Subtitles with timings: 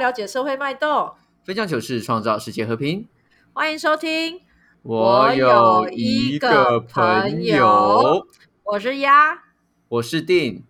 [0.00, 1.12] 了解社会脉动，
[1.44, 3.06] 分享糗事，创造世界和平。
[3.52, 4.40] 欢迎收听。
[4.80, 8.26] 我有一个朋友，
[8.64, 9.42] 我是鸭，
[9.88, 10.64] 我是定。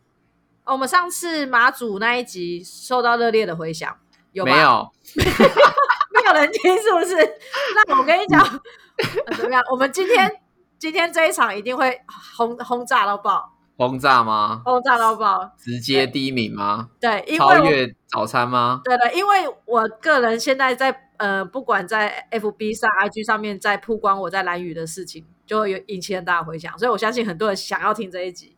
[0.64, 3.96] 我们上次马祖那一集受到热烈的回响，
[4.32, 4.90] 有没有？
[5.14, 7.14] 没有人听，是不是？
[7.86, 8.44] 那我跟你讲，
[9.36, 9.62] 怎么样？
[9.70, 10.40] 我们今天
[10.76, 12.00] 今天这一场一定会
[12.36, 13.52] 轰轰炸到爆。
[13.80, 14.60] 轰炸吗？
[14.62, 16.90] 轰炸到爆，直接第一名吗？
[17.00, 18.82] 对，超越早餐吗？
[18.84, 28.54] 对的，因为我个人现在在呃，不管在 FB 上、IG 上面在曝光我在蓝宇的事情，就有引起很大的回响，所以我相信很多人想要听这一集。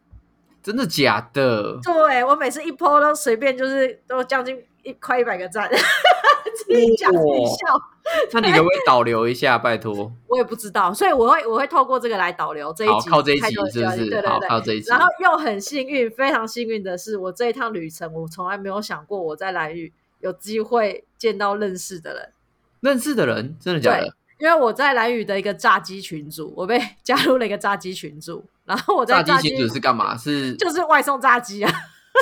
[0.60, 1.78] 真的假的？
[1.84, 5.70] 对我每次一 PO 都随便就是都将近一快一百个赞。
[6.56, 7.80] 自己讲自己笑，
[8.33, 9.56] 那你可不可以导流一下？
[9.58, 13.97] 拜托， 我也不知道，所以我会我会透过这个来导流这一集，靠这一集是不是？
[13.97, 14.89] 对对对，靠这一集。
[14.91, 22.33] 然后又很幸运，非常幸运的是，我这一趟旅程，我从来没有想过我在蓝屿有机会见到认识的人。
[22.81, 24.12] 认识的人，真的假的？
[24.41, 30.16] 因为我在蓝屿的一个炸鸡群组，我被 加入了一个炸鸡群组，然后我在炸鸡群组是干嘛？
[30.19, 31.72] 是就是外送炸鸡啊，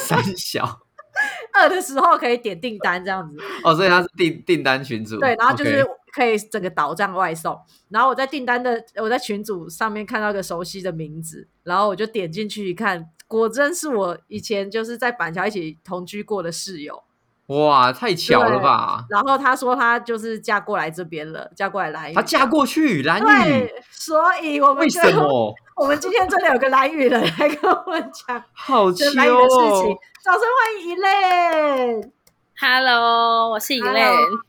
[0.02, 0.80] 三小。
[1.54, 7.58] 饿的时候可以点订单这样子哦，所以他是订订单群主对，然后就是可以整个岛这样外送。
[7.88, 17.02] 然后我在订单的我在群组上面看到一个熟悉的名字，然后我就点进去一看，果真是我以前就是在板桥一起同居过的室友。
[17.46, 19.04] 哇，太巧了吧！
[19.10, 22.14] 然后他说他就是嫁过来这边了，嫁过来蓝屿。
[22.14, 25.52] 他嫁过去蓝屿，对，所以我们为什么？
[25.74, 29.96] 我们今天真的有个蓝屿人来跟我们讲好就蓝屿的事情。
[30.22, 34.40] 掌声欢迎 Elaine，Hello，我是 Elaine，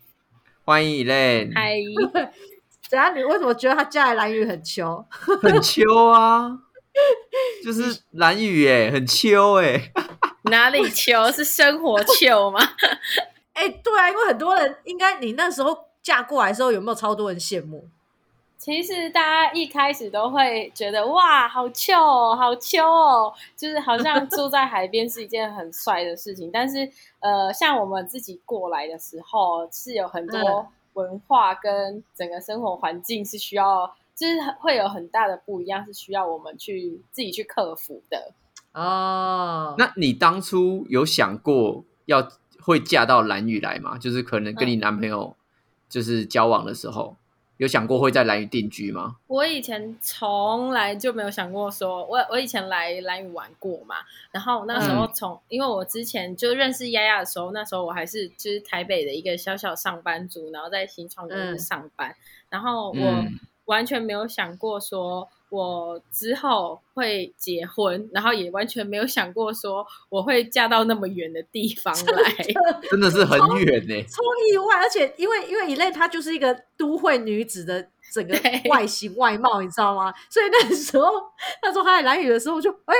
[0.65, 1.77] 欢迎 Elaine，嗨。
[2.89, 3.15] 怎样？
[3.15, 5.05] 你为什么觉得他嫁来蓝雨很秋？
[5.41, 6.59] 很秋啊，
[7.63, 9.93] 就是蓝雨哎，很秋哎。
[10.43, 12.59] 哪里秋是生活秋吗？
[13.53, 17.87] 哎，对啊，因为很多人应该你那时候嫁过来的时候，有没有超多人羡慕？
[18.61, 26.51] 其实大家一开始都会觉得哇，好秋哦，好秋哦，就是好像住在海边是一件很帅的事情。
[26.53, 26.87] 但是
[27.21, 38.31] 呃，像我们自己过来的时候，是有很多文化跟整个生活环境是需要，就是会有很大的不一样，是需要我们去自己去克服的。
[38.73, 42.29] 哦，那你当初有想过要
[42.61, 43.97] 会嫁到蓝屿来吗？
[43.97, 45.35] 就是可能跟你男朋友
[45.89, 47.17] 就是交往的时候，
[47.61, 49.17] 有想过会在蓝屿定居吗？
[49.27, 53.97] 我以前从来就没有想过说，我我以前来蓝屿玩过嘛，
[54.31, 62.15] 然后那时候从因为我之前就认识丫丫的时候，那时候我还是就是台北的一个小小上班族，然后在新创公司上班，
[62.49, 63.25] 然后我
[63.65, 65.29] 完全没有想过说。
[65.51, 72.33] 我之后会结婚，然后也完全没有想过说我会嫁到那么远的地方来，
[72.89, 74.77] 真的是很远呢，超意外。
[74.77, 78.33] 而且因为因为一类她就是一个都会女子的整个
[78.69, 80.13] 外形外貌，你知道吗？
[80.29, 81.11] 所以那时候
[81.61, 82.95] 那时候她在蓝雨的时候，就哎。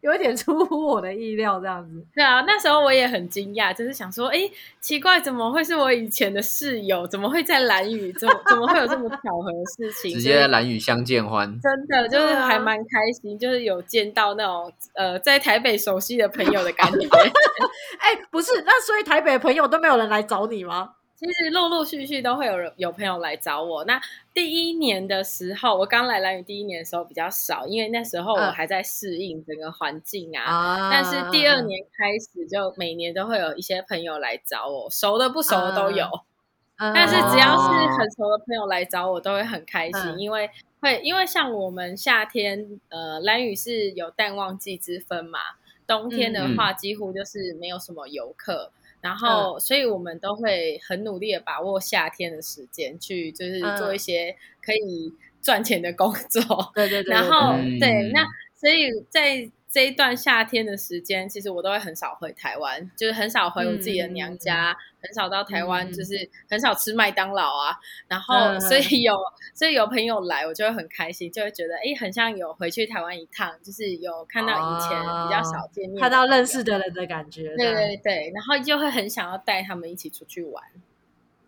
[0.00, 2.04] 有一点出乎我的意料，这样子。
[2.14, 4.38] 对啊，那时候我也很惊讶，就是想说，哎，
[4.80, 7.06] 奇怪，怎么会是我以前的室友？
[7.06, 8.12] 怎么会在蓝雨？
[8.12, 10.12] 怎么怎么会有这么巧合的事情？
[10.16, 17.08] 直接在蓝雨相见欢，真的就是还蛮开心，就是有见到那种呃，在台北熟悉的朋友的感觉。
[17.98, 20.90] 哎，不是，那所以台北的朋友都没有人来找你吗？
[21.18, 23.84] 其实陆陆续续都会有人有朋友来找我。
[23.84, 24.00] 那
[24.32, 30.88] 第一年的时候，我刚来蓝屿第一年的时候比较少，因为那时候我还在适应整个环境啊。
[30.92, 36.08] 但是第二年开始，就每年都会有一些朋友来找我，熟的不熟的都有。
[36.78, 37.68] 但是只要是
[37.98, 40.48] 很熟的朋友来找我，都会很开心，因为
[40.80, 45.40] 会因为像我们夏天，呃，蓝屿是有淡旺季之分嘛，
[45.84, 48.70] 冬天的话几乎就是没有什么游客。
[49.00, 56.72] 然后，所以我们都会很努力的把握夏天的时间，去就是做一些可以赚钱的工作。
[56.74, 57.12] 对对对。
[57.14, 64.76] 然后，对，那所以在这一段夏天的时间，其实我都会很少回台湾，就是很少回我自己的娘家。
[65.00, 67.78] 很少到台湾，就是很少吃麦当劳啊。
[68.08, 69.16] 然后，所以有
[69.54, 77.54] 所以有朋友来，我就会很开心，就会觉得哎，很像有回去台湾一趟，就是有看到以前比较少见面、看到认识的人的感觉。
[77.54, 80.64] 对对对，然后就会很想要带他们一起出去玩。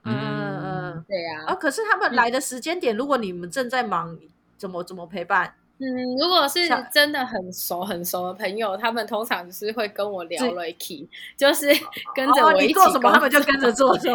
[0.05, 1.47] 嗯嗯，对呀。
[1.49, 4.17] 啊，可是他们来的时间点，如果你们正在忙，
[4.57, 5.57] 怎么怎么陪伴？
[5.83, 11.69] 嗯，如果是真的很熟很熟的朋友，他们通常就是会跟我聊 r i k 就是
[12.15, 14.07] 跟着我一起做什么，他们就跟着做， 对，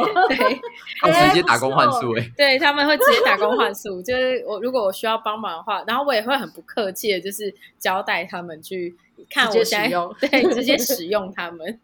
[1.01, 8.95] 他们直接打工换数哎，对他们会直接打工换数，就是我如果我需要帮忙的话，然后我也会很不客气的，就是交代他们去
[9.31, 9.89] 看我现在，
[10.21, 11.79] 对，直接使 用他们，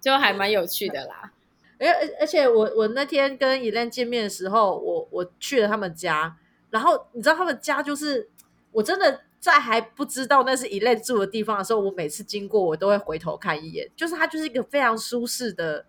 [0.00, 1.32] 就还蛮有趣的啦。
[1.80, 1.86] 而
[2.20, 6.36] 而且我我那天跟伊莲见面的时候，我我去了他们家，
[6.70, 8.28] 然后你知道他们家就是
[8.72, 15.86] 我真的在还不知道那是一类住的地方的时候，我每次经过我都会回头看一眼，就是它就是一个非常舒适的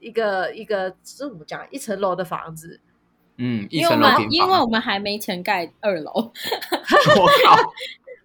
[0.00, 2.80] 一个一个这怎么讲一层楼的房子。
[3.38, 7.72] 嗯，因为我们因为我们还没钱盖二楼， 我靠！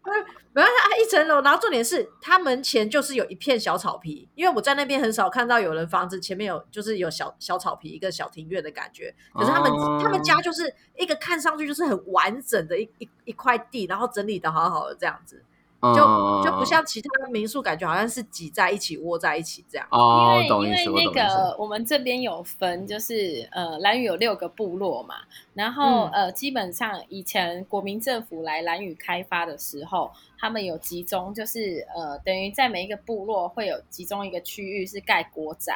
[0.54, 9.14] 没有，它一层楼，然后重点是它门前就是有一片小草皮，因为我在那边很少看到有人房子前面有就是有小小草皮，一个小庭院的感觉。
[9.34, 9.72] 可是他们
[10.02, 15.46] 他们家就是一个看上去就是很完整的一一一块地，然后整理的好好的这样子。
[15.82, 19.88] 就就不像其他的民宿，感觉好像是挤在一起、窝在一起这样。
[19.90, 25.16] 哦，因为因为那个我们这边有分，就是呃，兰屿有六个部落嘛，
[25.56, 35.74] 然后呃，基本上以前国民政府来兰屿开发的时候，他们有集中，就是呃，等于在每一个部落会有集中一个区域是盖国宅，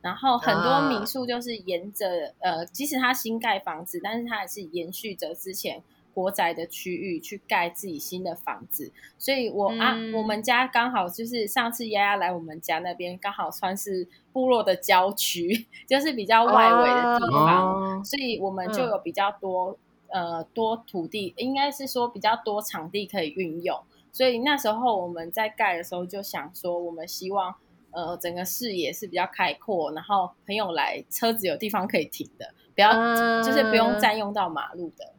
[0.00, 5.80] 然后很多民宿就是沿着呃，即使它新盖房子，但是它还是延续着之前。
[6.14, 19.76] 国宅的区域去盖自己新的房子，所以我啊，我们家刚好就是上次丫丫来我们家那边，刚好算是部落的郊区， 就是比较外围的地方，所以我们就有比较多
[20.08, 23.78] 呃多土地，应该是说比较多场地可以运用。
[24.12, 27.52] 所以那时候我们在盖的时候就想说，我们希望
[27.90, 35.12] 呃整个视野是比较开阔，然后朋友来车子有地方可以停的，不要就是不用占用到马路的。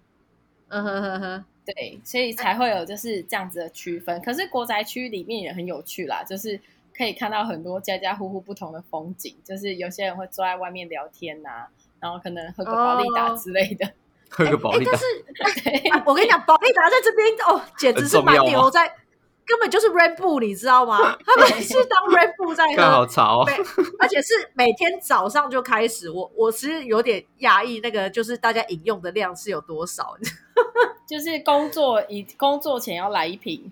[0.75, 4.21] 嗯哼哼哼，对，所以才会有就是这样子的区分。
[4.21, 6.59] 可是国宅区里面也很有趣啦，就是
[6.93, 9.33] 可以看到很多家家户户不同的风景。
[9.45, 11.65] 就是有些人会坐在外面聊天呐，
[12.01, 13.89] 然后可能喝个保利达之类的，
[14.29, 14.91] 喝个保利达。
[15.39, 18.93] 但是，我跟你讲，保利达在这边哦，简直是蛮牛在。
[19.45, 21.17] 根本就是 Red Bull，你知道吗？
[21.25, 23.45] 他们是当 Red Bull 在喝，好潮，
[23.99, 26.09] 而且是每天早上就开始。
[26.09, 30.15] 我我其实有点压抑，那个就是大家饮用的量是有多少？
[31.07, 33.71] 就是工作以工作前要来一瓶。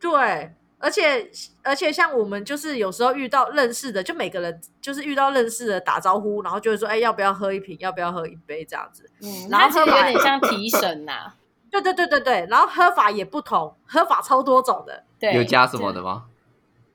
[0.00, 1.30] 对，而且
[1.62, 7.76] 而且像我们就是有时候遇到认识的，就每个人就是遇到认识的打招呼，然后就会说：“哎，要不要喝一瓶？
[7.80, 9.10] 要不要喝一杯？”这样子。
[9.22, 11.34] 嗯，然后其实有点像提神呐。
[11.80, 15.04] 对对对对对，然后喝法也不同，喝法超多种的。
[15.18, 16.24] 对，有加什么的吗？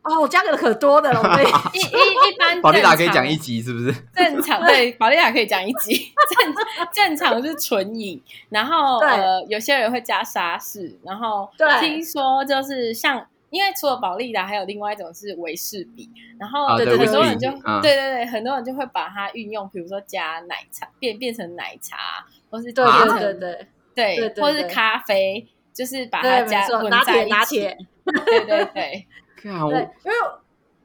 [0.03, 1.21] 哦，我加的可多的了。
[1.73, 3.93] 一一一般，保利达可以讲一集是不是？
[4.15, 6.11] 正常对，保利达可以讲一集。
[6.29, 6.55] 正
[6.91, 8.19] 正常是纯饮，
[8.49, 11.47] 然后呃，有些人会加沙士，然后
[11.79, 17.51] 听说就是像，因为除了保利达，还有另外一种是维士比，然后很多人就
[17.81, 23.67] 对对对，很多人就会把它运用，比如说加奶茶变变成奶茶，或是对对对对。
[23.95, 27.59] 对，或是咖啡，就是把它加混在一起。
[28.03, 29.07] 对对对，
[29.41, 30.17] 对，因为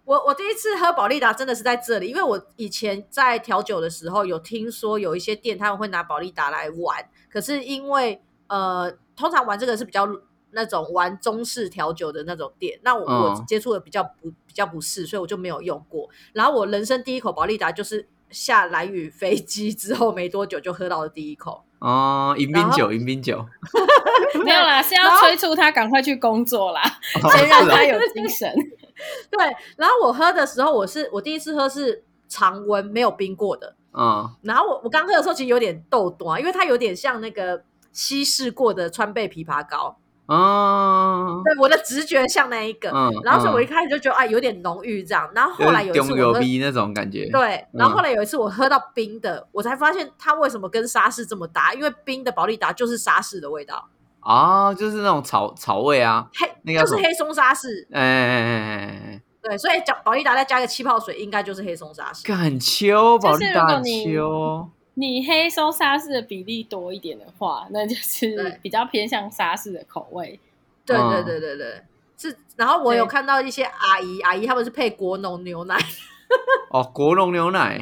[0.05, 10.07] 我我第一次喝宝利达真的是在这里，因为我以前在调酒的时候有听说有一些店他们会拿宝利达来玩，可是因为呃，通常玩这个是比较
[10.53, 16.09] 那种玩中式调酒的那种店，那我我接触的比较不比较不是，所以我就没有用过。
[16.33, 21.66] 然后我人生第一口宝利达就是下来雨飞机之后没多久就喝到了第一口。
[21.79, 23.45] 哦，迎宾酒，迎宾酒，
[24.45, 26.83] 没有啦，是要催促他赶快去工作啦，
[27.37, 28.51] 先让他有精神。
[29.31, 33.75] 对，然后我喝的时候，我是我第一次喝是常温，没有冰过的。
[33.93, 39.99] 嗯，然后我我刚喝的时候其实有点豆多，因为它有点像那个稀释过的川贝枇杷膏。
[40.27, 42.91] 哦，对，我的直觉像那一个，
[43.23, 53.89] 然后所以我一开始就觉得啊，有点浓郁这样，然后后来有一次我喝那种感觉，对，然后后来有一次我喝到冰的，我才发现它为什么跟沙士这么搭，因为冰的保利达就是沙士的味道。
[54.21, 64.69] 啊，就是那种草草味啊，黑那个就是黑松沙士，哎哎哎哎哎，对，所以讲保利达再加个气泡水，应该就是黑松沙士，很秋，保利达秋。
[64.99, 70.41] 你黑松沙士的比例多一点的话，那就是比较偏向沙士的口味。
[70.87, 71.83] 对对对对对，
[72.17, 72.35] 是。
[72.57, 75.77] 然后我有看到一些阿姨阿姨，他们是配国农牛奶。
[76.73, 77.77] 哦，国农牛奶。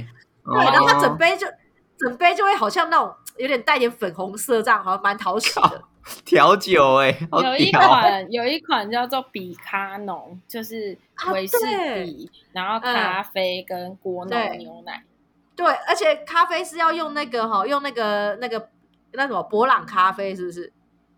[0.44, 1.46] 对，然后它整杯就
[1.96, 5.84] 整杯就会好像那种有点带点粉红色，这样好像蛮讨喜的。
[6.24, 10.98] 调酒哎，有一款 有一款叫做比卡农，就是
[11.32, 11.56] 维士
[12.04, 15.04] 比，然后咖啡跟国农牛奶。
[15.56, 18.68] 对，而且咖啡是要用那个哈，用那个那个
[19.12, 20.72] 那什么博朗咖啡，是不是？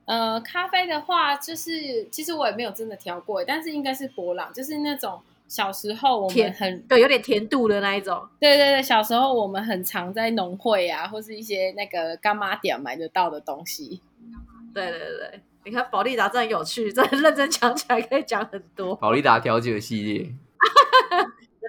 [0.05, 8.25] 呃，咖啡的话，就是其实我也没有真的调过，但是应该是博朗，就是那种小时候我们很对有点甜度的那一种。
[8.38, 14.00] 对对对，小时候我们很常在农会啊，或是一些那个干妈店买得到的东西。
[14.73, 18.95] 对对对，你看宝利达真的有趣，真的认真讲起来可以讲很多。
[19.00, 20.31] 宝利达调酒系列。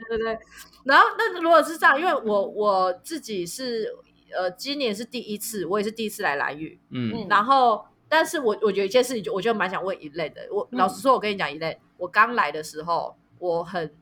[0.08, 0.40] 对对。
[0.84, 3.94] 然后那如果是这样，因为我我自己是
[4.36, 10.48] 呃今年是第一次，我也是第一次来蓝屿，嗯，然后但是我我觉得一件事情，我就蛮想问一类的。
[10.52, 13.94] 我老实说，我跟你讲一类，我刚来的时候，我很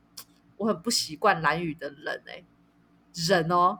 [0.58, 2.44] 我很不习惯蓝屿的人哎，
[3.28, 3.80] 人哦，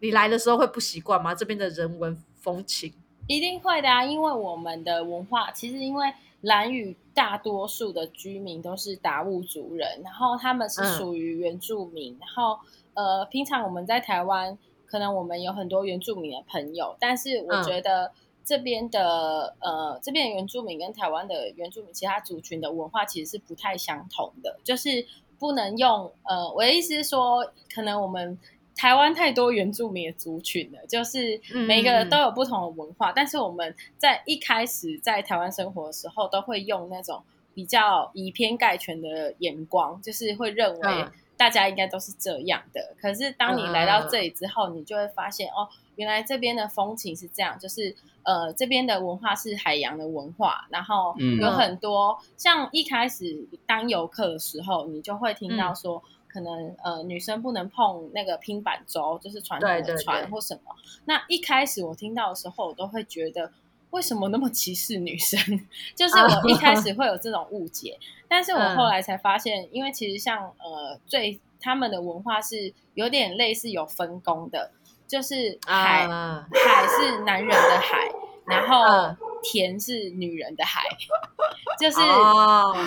[0.00, 1.34] 你来的时候会不习惯吗？
[1.34, 2.92] 这边的人文风情。
[3.26, 6.12] 一定会的啊，因为我们的文化其实，因为
[6.44, 12.58] 蓝屿大多数的居民都是达悟族人，然后他们是属于原住民，然后
[12.94, 18.12] 呃，平常我们在台湾，可能我们有很多原住民的朋友，但是我觉得
[18.44, 25.06] 这边的呃，这边原住民跟台湾的原住民其他族群的文化其实是不太相同的，就是
[25.38, 28.38] 不能用呃，我的意思是说，可能我们。
[28.76, 37.22] 台湾太多原住民的族群了，就是每个人都有不同的文化，但是我们在一开始在台湾生活的时候，都会用那种
[37.54, 42.94] 比较以偏概全的眼光，就是会认为大家应该都是这样的。
[43.00, 56.02] 可是当你来到这里之后，你就会发现哦，原来这边的风情是这样，就是呃，这边的文化是海洋的文化，然后有很多像一开始当游客的时候，你就会听到说。
[56.34, 60.74] 可能呃，女生不能碰那个拼板舟，就是传统的船或什么。
[61.04, 63.52] 那一开始我听到的时候，我都会觉得
[63.90, 65.38] 为什么那么歧视女生？
[65.94, 74.72] 就是我一开始会有这种误解，但是我后来才发现，因为其实像呃，最他们的文化是有点类似有分工的，
[75.06, 78.10] 就是海海是男人的海，
[78.46, 80.82] 然后田是女人的海，
[81.78, 81.98] 就是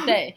[0.06, 0.36] 对。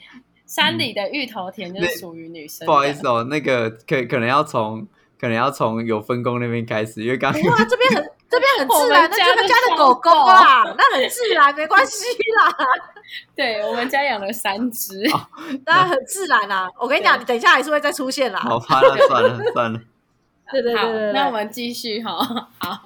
[0.50, 2.66] 山里的芋头田就是属于女生。
[2.66, 4.84] 不好意思哦，那个可可能要从
[5.16, 12.04] 可能要从有分工那边开始，因为刚哇这边很这边很自然，那就是家的狗狗啊，那很自然，没关系
[12.36, 12.56] 啦。
[13.36, 15.00] 对我们家养了三只，
[15.64, 16.68] 那很自然啦。
[16.80, 18.40] 我跟你讲，你等一下还是会再出现啦。
[18.40, 19.80] 好，算了算了算了。
[20.50, 22.48] 对对对，那我们继续哈。
[22.58, 22.82] 好。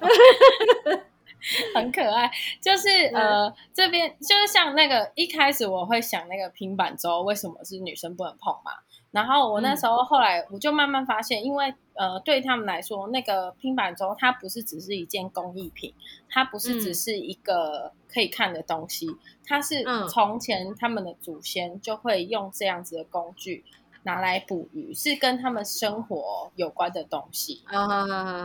[1.74, 8.72] 很可爱，就是呃，这边就是像那个一开始我会想那个平板舟为什么是女生不能碰嘛？
[9.10, 15.94] 然后我那时候后来我就慢慢发现，因为呃，对他们来说，那个平板舟它不是只是一件工艺品，
[16.28, 19.06] 它不是只是一个可以看的东西，
[19.46, 23.64] 它是从前他们的祖先就会用这样子的工具
[24.02, 27.62] 拿来捕鱼，是跟他们生活有关的东西。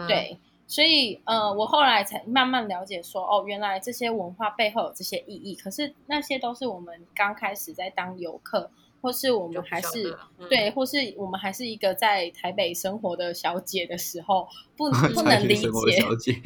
[0.07, 0.37] 对。
[0.69, 5.55] 所以，呃，我后来才慢慢了解，说，哦，原来这些文化背后有这些意义。
[5.55, 8.69] 可是那些都是我们刚开始在当游客。
[9.01, 10.17] 或是我们还是
[10.49, 16.41] 对，或是我们还是一个在台北生活的小姐的时候，不 不能理解。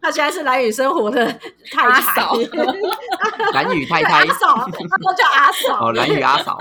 [0.00, 1.26] 他 现在是蓝雨生活的
[1.70, 2.34] 太嫂，
[3.54, 4.66] 蓝雨太太，阿嫂，
[5.02, 5.88] 都叫阿嫂。
[5.88, 6.58] 哦，蓝雨阿嫂。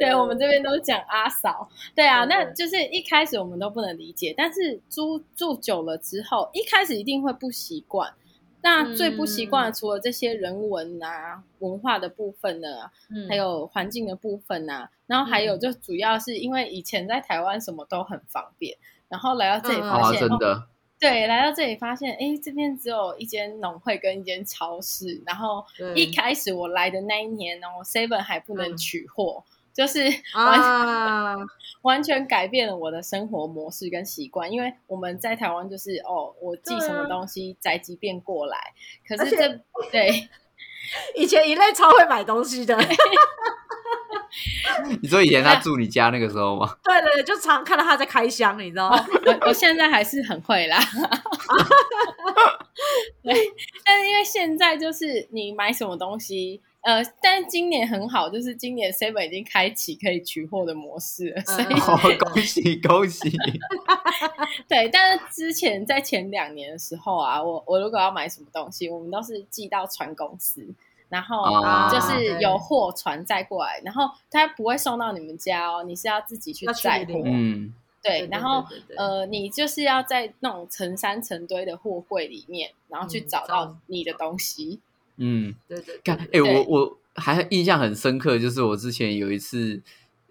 [0.00, 1.68] 对，我们这边都讲阿嫂。
[1.94, 8.12] 对啊，那就是一开始我们都不能理解，但是住住久了之后，一开始一定会不习惯。
[8.62, 12.90] 那最不习惯，除了这些人文啊、文化的部分呢，
[13.28, 18.76] 还有环境的部分啊，然后还有就主要是因为以前在台湾什么都很方便，
[19.08, 20.66] 然后来到这里发现，真的，
[20.98, 25.64] 对，来到这里发现，哎，这边只有一间农会跟一间超市，然后
[25.94, 29.42] 一开始我来的那一年哦，seven 还不能取货。
[29.72, 30.00] 就是
[30.34, 31.36] 完
[31.82, 38.58] 完全改变了我的生活模式跟习惯，因为我们在台湾就是哦，我寄什么东西宅急便过来，
[39.08, 39.48] 可是这
[39.90, 40.28] 对
[41.16, 42.76] 以前一类超会买东西的。
[45.00, 46.76] 你说以前他住你家那个时候吗？
[46.84, 49.06] 对对对，就常看到他在开箱，你知道吗？
[49.26, 50.78] 我我现在还是很会啦。
[53.22, 53.34] 对，
[53.84, 56.60] 但是因为现在就是你买什么东西。
[56.82, 63.30] 呃，但今年很好，就是今年 Seven 已经开启可以取货的模式了，所以恭喜恭喜！
[64.66, 70.66] 对，但是之前在前两年的时候啊，我我如果要买什么东西，我们都是寄到船公司，
[71.10, 71.44] 然后
[71.90, 77.20] 就是有货船载过来，然后他不会送到你们家哦，你是要自己去载货。
[77.26, 78.64] 嗯，对，然后
[78.96, 84.80] 呃，你就是要在那种成山成堆的货柜里面，然后去找到你的东西。
[84.82, 84.89] 嗯，
[85.68, 89.82] 对对，看，哎，我我还印象很深刻，就是我之前有一次，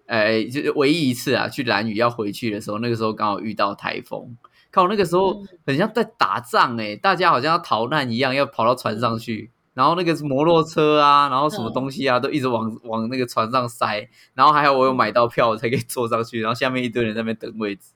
[0.06, 4.36] 哎，就是唯一一次啊，去蓝屿要回去的时候，那个时候刚好遇到台风，
[4.72, 17.92] 看我那个时候很像在打仗，哎，大家好像要逃难一样，要跑到船上去，然后那个摩托车啊，然后什么东西啊，都一直往往那个船上塞，然后还好我有买到票才可以坐上去，然后下面一堆人在那边等位置。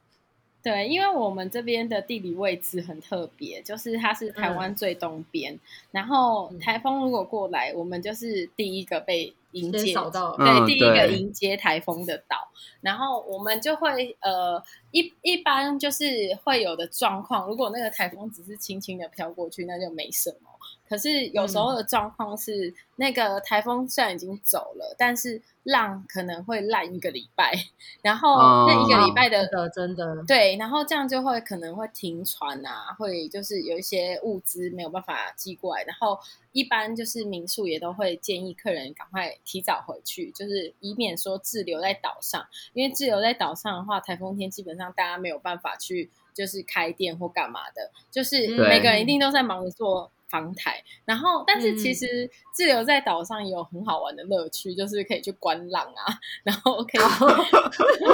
[0.64, 9.92] 对，因为我们这边的地理位置很特别，就是它是台湾最东边，然后台风如果过来，我们就是第一个被迎接，
[10.38, 12.48] 对，第一个迎接台风的岛。
[12.80, 16.06] 然后我们就会呃一一般就是
[16.42, 20.48] 会有的状况，如果那个台风只是轻轻的飘过去，那就没什么。
[20.94, 27.52] 可是有时候的状况是，那个台风虽然已经走了，但是浪可能会烂一个礼拜，
[28.00, 36.16] 然后那一个礼拜的真的对，然后这样就会可能会停船啊，会就是有一些物资没有办法寄过来，然后
[36.52, 50.08] 一般就是民宿也都会建议客人赶快提早回去，就是以免说滞留在岛上，因为滞留在岛上的话，台风天基本上大家没有办法去就是开店或干嘛的，就是每个人一定都在忙着做。
[50.34, 57.00] 航台，然后但是其实自留在岛上也有很好玩的乐趣，就是可以去观浪啊，然后可以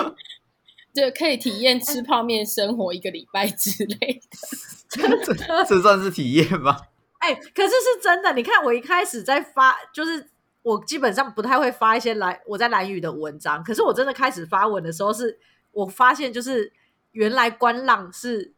[0.93, 5.35] 就可以体验吃泡面生活一个礼拜之类的， 这
[5.65, 6.77] 这算是体验吗？
[7.21, 8.35] 哎，可是是真的。
[8.35, 10.29] 你看我一开始在发，就是
[10.61, 15.39] 我基本上不太会发一些蓝我在蓝语的文章，可是我真的开始发文的时候，是
[15.71, 16.71] 我发现就是
[17.13, 18.53] 原来观浪是。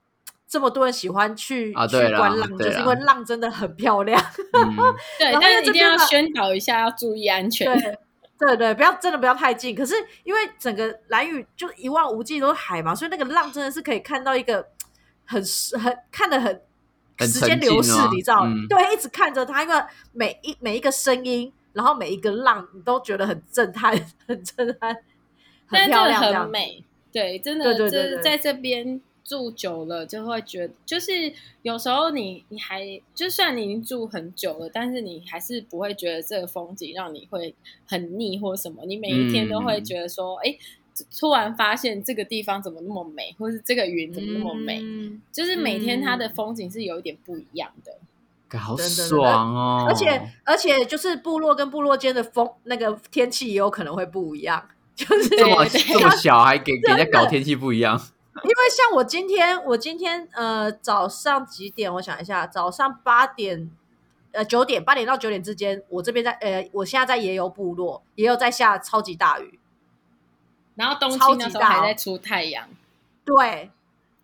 [0.52, 4.22] 这么多人喜欢去去观浪，就是因为浪真的很漂亮。
[5.18, 7.66] 对，但是一定要宣导一下，要注意安全。
[7.74, 7.98] 对，
[8.38, 9.74] 对对，不要真的不要太近。
[9.74, 9.94] 可是
[10.24, 14.62] 因为整个蓝屿就一望无际都是海嘛，所以那个浪真的是可以看到一个
[15.24, 15.42] 很
[15.82, 16.60] 很看的很
[17.20, 18.46] 时间流逝，你知道？
[18.68, 19.82] 对，一直看着它，因为
[20.12, 24.94] 每一每一个声音，然后每一个浪，你都觉得很震撼，很震撼，
[25.66, 26.84] 很漂亮，很美。
[27.10, 29.00] 对，真的，就是在这边。
[29.24, 37.54] 住久了就会觉得，就是有时候你你还就算你已经住很久了，但是你还是不会觉得这个风景让你会
[37.86, 38.84] 很腻或什么。
[38.84, 40.56] 你每一天都会觉得说，哎，
[41.18, 44.82] 突然发现这个地方怎么那么美，或是这个云怎么那么美，
[45.32, 49.86] 就是每天它的风景是有一点不一样的，好爽哦！
[49.88, 57.98] 而且而且就是部落跟部落间的风那个天气也有可能会不一样，就是这么这么小还给给人家搞天气不一样。
[58.34, 61.92] 因为像我今天，我今天呃早上几点？
[61.94, 63.70] 我想一下，早上八点，
[64.32, 69.58] 呃九点，八点到九点之间，我这边在呃，我现在在野游部落，也有在下超级大雨，
[70.76, 72.66] 然后冬青那时候还在出太阳，
[73.24, 73.70] 对，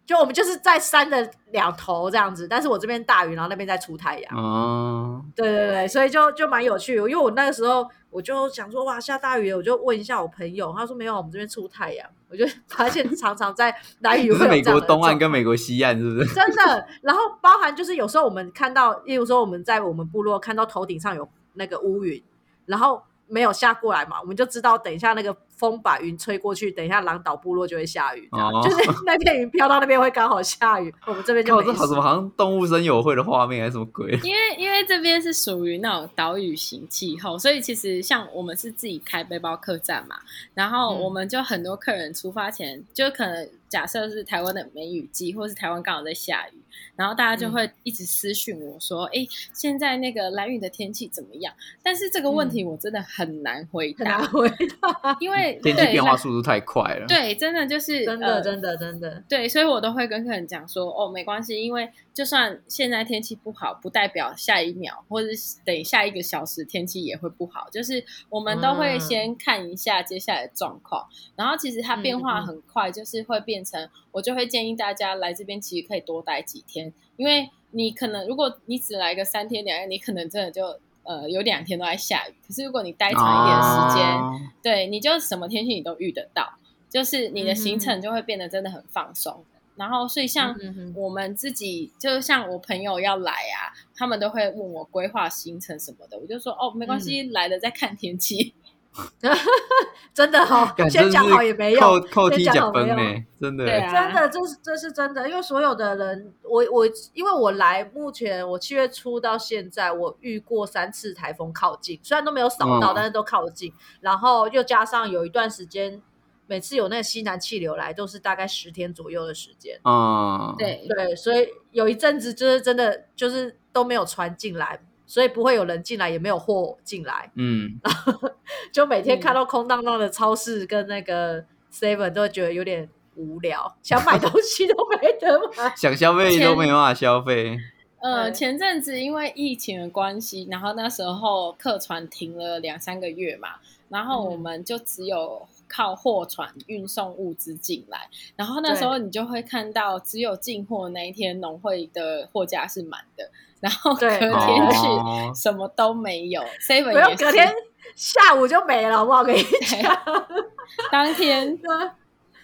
[0.09, 7.87] 就我们就是在山的两头这样子，但是我这边大雨，然后那边在出太阳，哦，对对对，所以就就蛮有趣，因为我那个时候。
[8.11, 12.09] 我就想说哇下大雨，我就问一下我朋友，他说没有，我们这边出太阳。
[12.31, 16.35] 我就 发现常常在南 雨会有美国东岸跟美国西岸是不是？
[16.35, 22.25] 真的，然后包含就是有时候我们看到，例如说我们在我们部落看到头顶上有那个乌云，
[22.65, 23.03] 然后。
[23.31, 28.29] 没有下过来嘛，我们就知道等一下那个风把云吹过去，等一下狼岛部落就会下雨，
[28.65, 30.95] 就是 那片云飘到那边会刚好下雨。
[31.07, 34.13] 我们这边就这好什么好像动物森友会的画面还是什么鬼？
[34.23, 40.17] 因为因为这边是属于那种岛屿型气候，所以其实像我们是自己开背包客栈嘛，
[40.55, 46.53] 然后我们就很多客人出发前就可能假设是台湾的梅雨季，或是台湾刚好在下雨。
[46.95, 54.49] 然后大家就会一直私讯我说：“哎，现在那个蓝雨的天气怎么样？”但是这个问题我真的很难回答，回
[54.81, 57.07] 答，因为天气变化速度太快了。
[57.07, 59.23] 对，真的就是真的，真的，真的。
[59.29, 65.29] 对，所以我都会跟客人讲说：“哦，没关系，因为就算现在天气不好，不代表下一秒或者
[65.65, 67.69] 等下一个小时天气也会不好。
[67.71, 71.07] 就是我们都会先看一下接下来的状况。
[71.37, 80.79] 然后其实它变化很快，就是会变成我就会建议大家来这边，其实可以多待几天。”因为你可能，如果你只来个三天两夜，你可能真的就
[81.09, 82.35] 呃有两天都在下雨。
[82.47, 86.53] 可是如果你待长一点时间，对，你就什么天气你都遇得到，
[86.89, 89.45] 就是你的行程就会变得真的很放松。
[89.75, 90.55] 然后，所以像
[90.95, 98.55] 我们自己，就像我朋友要来啊，他们都会问我规划行程什么的，我就说哦，没关系，来了再看天气。
[100.13, 102.97] 真的哈，先讲好也没用，扣扣题讲分呢，
[103.41, 116.03] 真的，对真的，这是这是真的，因为所有的人，我我因为我来，目前我七月初到现在，我遇过三次台风靠近，虽然都没有扫到，但是都靠近，然后又加上有一段时间，
[116.49, 124.81] 每次有那个西南气流来，都是大概十天左右的时间，嗯，对对，所以有一阵子就是真的就是都没有传进来。
[125.09, 127.81] 所以不会有人进来，也没有货进来，嗯，
[128.71, 131.43] 就每天看到空荡荡的超市跟那个
[131.73, 137.59] seven，都会觉得有点无聊，想买东西都没得买， 想消费都没办法消费。
[138.01, 143.57] 呃，前阵子因为疫情的关系，然后那时候客船停了两三个月嘛，
[143.89, 154.31] 然后我们就只有靠货船运送物资进来，然后那时候你就会看到，只有进货那一天农会的货架是满的，然后隔天
[154.71, 156.43] 去什么都没有。
[156.67, 157.53] seven 也隔天
[157.95, 159.25] 下午就没了，好不好？
[159.25, 159.97] 跟你讲，
[160.91, 161.59] 当天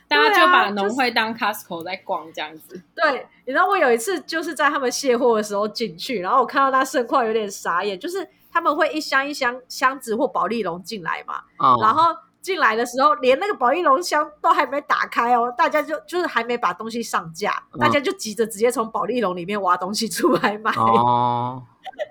[0.09, 2.83] 大家就把农会当 Costco 在逛这样子。
[2.95, 11.43] 对，你知道我有一次就是在他们卸货的时候进去，然后我看到那盛况有点傻眼，就是他们会一箱一箱箱子或保利龙进来嘛，
[11.81, 12.15] 然后。
[12.45, 20.71] 进来的时候，连那个保利龙箱都还没打开哦，大家就就是还没把东西上架，大家就急着直接从保利龙里面挖东西出来卖。
[20.73, 21.63] 哦，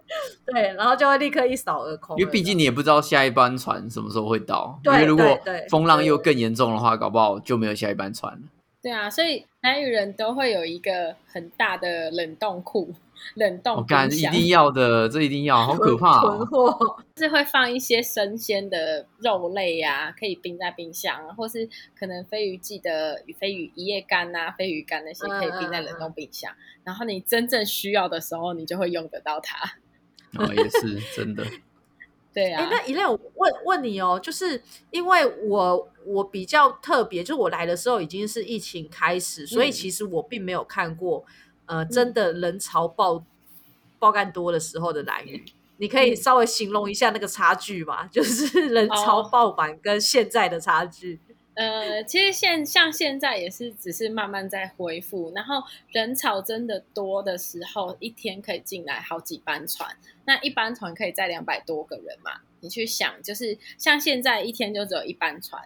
[0.52, 2.18] 对，然后就会立刻一扫而空。
[2.18, 8.42] 因为毕竟你也不知道下一班船什么时候会到，因为如果风浪又更严重的话，搞不好就没有下一班船了。
[8.82, 12.94] 对啊，所以南屿人都会有一个很大的冷冻库。
[13.36, 16.20] 冷冻冰箱一定要的，这一定要，好 可怕！
[16.22, 26.54] 囤货 是会放一些生鲜的肉类呀，可以冰在冰箱，或是可能飞鱼季的飞鱼一夜干啊、飞鱼干那些可以冰在冷冻冰箱。
[26.84, 29.78] 然后你真正需要的时候，你就会用得到它。
[30.38, 31.46] 哦，也是真的。
[32.34, 32.68] 对啊。
[32.72, 41.24] 那一类我问问你哦，就是因为我我比较特别，就是我来的时候已经是疫情开始，所以其实我并没有看过。
[41.66, 43.24] 呃，真的人潮爆
[44.00, 45.44] 爆干多的时候的蓝雨，
[45.78, 48.06] 你可以稍微形容一下那个差距吗？
[48.12, 51.20] 就是人潮爆满跟现在的差距。
[51.56, 59.96] 呃，其实现像现在也是只是慢慢在恢复，然后人潮真的多的时候，一天可以进来好几班船，
[60.26, 62.32] 那一班船可以载两百多个人嘛？
[62.60, 65.62] 你去想，就是像现在一天就只有一班船。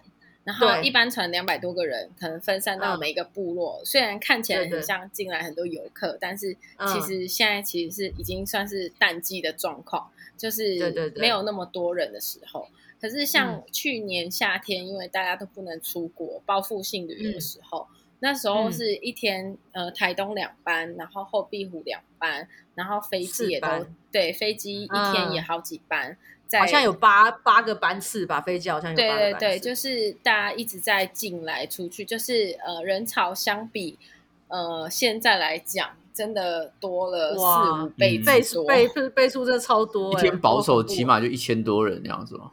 [0.48, 3.82] 然后一般船两百多个人，可能分散到每一个部落。
[3.84, 6.56] 虽然看起来很像进来很多游客，但是
[6.86, 12.66] 其实现在其实是已经算是淡季的状况，就是没有那么多人的时候。
[12.98, 17.86] 可是像去年夏天，因为大家都不能出国，报复性旅游的时候，
[18.20, 23.68] 那时候是一天呃台东两班，然后后壁湖两班，然后飞机也都
[24.10, 26.16] 对飞机一天也好几班。
[26.56, 28.96] 好像有八八个班次吧，飞机好像有。
[28.96, 33.98] 对对对，就是大家一直在进来出去，就是呃人潮相比
[34.46, 42.52] 呃现在来讲，真的多了四五倍倍数倍倍数真的超多，一天保守起码就一千多人那样子吗？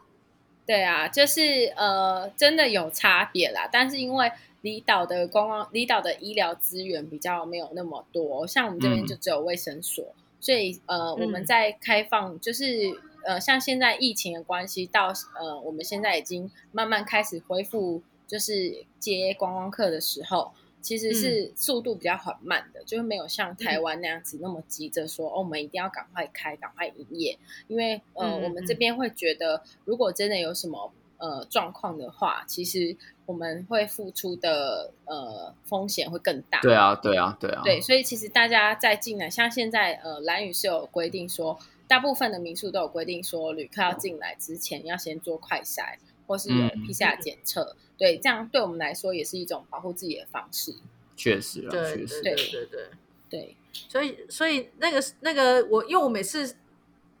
[0.66, 4.30] 对啊，就是呃真的有差别啦，但是因为
[4.60, 10.04] 离岛的观光离岛的医疗资源比较没有那么多，像我们这边就只有卫生所，
[10.38, 13.00] 所以呃我们在开放就是。
[13.26, 27.36] 呃，像现在疫情的关系，到呃，我们现在已经慢慢开始恢复，就是接观光客的时候，其实是速度比较缓慢的，就是没有像台湾那样子那么急着说，哦，我们一定要赶快开，赶快营业，
[27.66, 36.60] 因为呃，我们这边会觉得，如果真的有什么呃状况的话，其实我们会付出的呃风险会更大。
[36.60, 37.62] 对啊，对啊，对啊。
[37.64, 41.58] 对，所以其实大家在进来，像现在呃，蓝宇是有规定说。
[41.88, 45.96] 大部分的民宿都有规定说，旅客要进来之前要先做快筛，
[46.26, 47.76] 或是有 PCR 检测。
[47.96, 50.74] 对，这样对我们来说也是一种保护自己的方式。
[51.16, 52.88] 确实啊，确实，对对对
[53.30, 53.56] 对。
[53.72, 56.56] 所以，所以那个那个，我因为我每次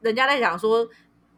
[0.00, 0.88] 人家在讲说。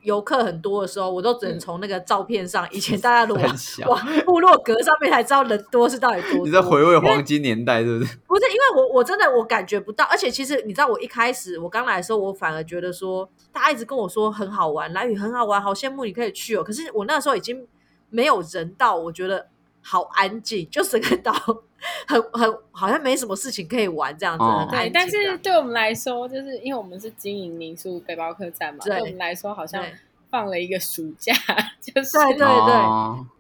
[0.03, 3.45] 游客很多的时候，我都只能从那个照片上，以前 大家如果
[3.89, 6.45] 哇部落格上面才知道人多是到底多。
[6.45, 8.17] 你在回味黄金年代，是不是？
[8.27, 16.63] 不是，因为我我真的我感觉不到，而且其实你知道，我一开始我刚来的时候，我反而觉得说，大家一直跟我说很好玩，蓝屿很好玩，好羡慕你可以去哦。
[16.63, 17.67] 可是我那时候已经
[18.11, 19.49] 没有人到，我觉得
[19.83, 21.33] 好安静，就整个岛
[22.07, 24.45] 很很好像没什么事情可以玩这样子。
[24.71, 29.85] 对，但是对我们来说，就是因为我们是经营民宿背包客栈嘛，对我们来说好像。
[30.31, 31.33] 放了一个暑假，
[31.81, 32.49] 就是对对对。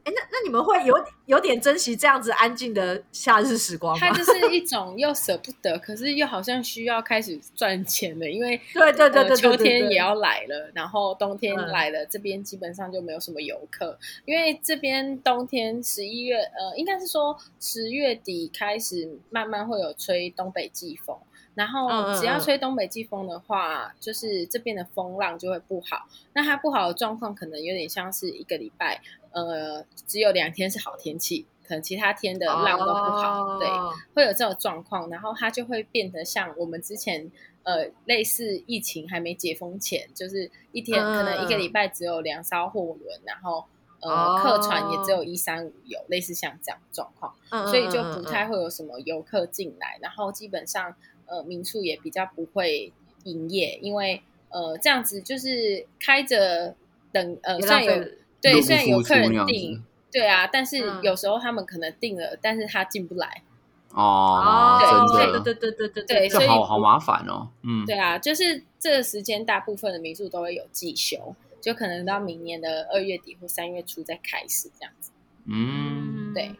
[0.05, 0.94] 哎，那那你们会有
[1.27, 4.01] 有点珍惜这样子安静的夏日时光吗？
[4.01, 21.14] 它就是一种又舍不得，可是又好像需要开始赚钱了，因为 对对对对，秋天也要来了，然后冬天来了，这边基本上就没有什么游客，因为这边冬天十一月，呃，应该是说十月底开始慢慢会有吹东北季风。
[21.58, 26.06] 然后只要吹东北季风的话，就是这边的风浪就会不好。
[26.32, 33.68] 那它不好的状况可能有点像是一个礼拜，呃，只有两天是好天气，可能其他天的浪都不好，对，
[34.14, 35.10] 会有这种状况。
[35.10, 37.28] 然后它就会变得像我们之前
[37.64, 43.64] 呃类似疫情还没解封前，就是一天可能一个礼拜只有两艘货轮，然后
[44.00, 47.34] 呃客船也只有一三五有，类似像这样状况，
[47.66, 50.94] 所以就不太会有什么游客进来，然后基本上。
[51.28, 52.92] 呃，民宿也比较不会
[53.24, 56.74] 营业，因为呃，这样子就是开着
[57.12, 58.04] 等呃，虽然有
[58.40, 63.42] 对，虽然有客人订，对啊，但是有时候他们可能订了，但是他进不来。
[63.90, 64.78] 哦，
[65.12, 67.48] 对对，对对对对对，所以好好麻烦哦。
[67.62, 75.10] 嗯，对啊，就是这个时间，大部分的民宿都会有季休，就可能到明年的二月底或三月初再开始这样子。
[75.46, 76.54] 嗯，对。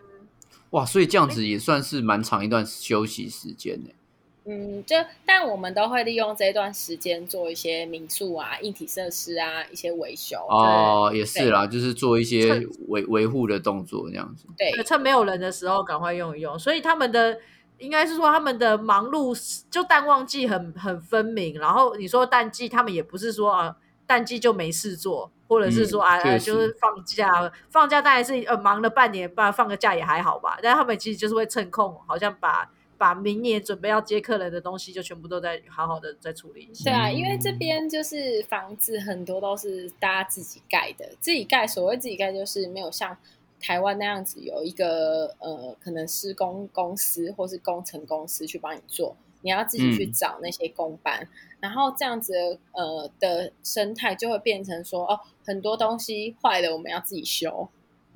[0.71, 3.91] 哇，所以这样子也算是蛮长一段休息时间呢。
[4.51, 10.39] 嗯，就但我们都会利用这段时间做一些民宿啊、硬体设施啊一些维修。
[10.49, 14.47] 哦，也是啦，就是做一些维维护的动作这样子。
[14.57, 16.59] 对，趁没有人的时候赶快用一用。
[16.59, 17.39] 所以他们的
[17.77, 19.39] 应该是说他们的忙碌
[19.71, 21.59] 就淡旺季很很分明。
[21.59, 30.59] 然后你说淡季，他们也不是说啊淡季就没事做，或者是说啊就是放假放假当然是呃忙了半年，不然放个假也还好吧。
[30.63, 32.71] 但他们其实就是会趁空，好像把。
[32.99, 36.91] 把明年准备要接客人的东西，就全部都在好好的在处理一下。
[36.91, 41.65] 对啊，因为这边就是房子很多都是大家自己盖的，自己盖。
[41.65, 43.17] 所谓自己盖，就是没有像
[43.61, 51.29] 台湾那样子有一个呃，可能施工公司或是工程公司去帮你做，你要自己去找那些工班，
[51.61, 57.69] 然后这样子呃的生态就会变成说哦，很多东西坏了我们要自己修。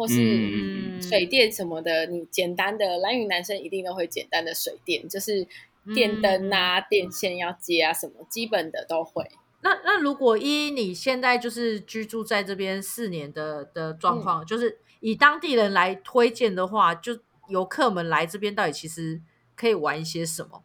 [0.02, 5.46] 或是水电什么的，你简单的蓝雨男生一定都会简单的水电，就是
[5.94, 9.24] 电灯啊、电线要接啊，什么基本的都会。
[9.60, 17.16] 那那如果依你现在就是居住在这边四年的的状况，就是以当地人来推荐的话，就
[17.48, 19.20] 游客们来这边到底其实
[19.54, 20.64] 可以玩一些什么？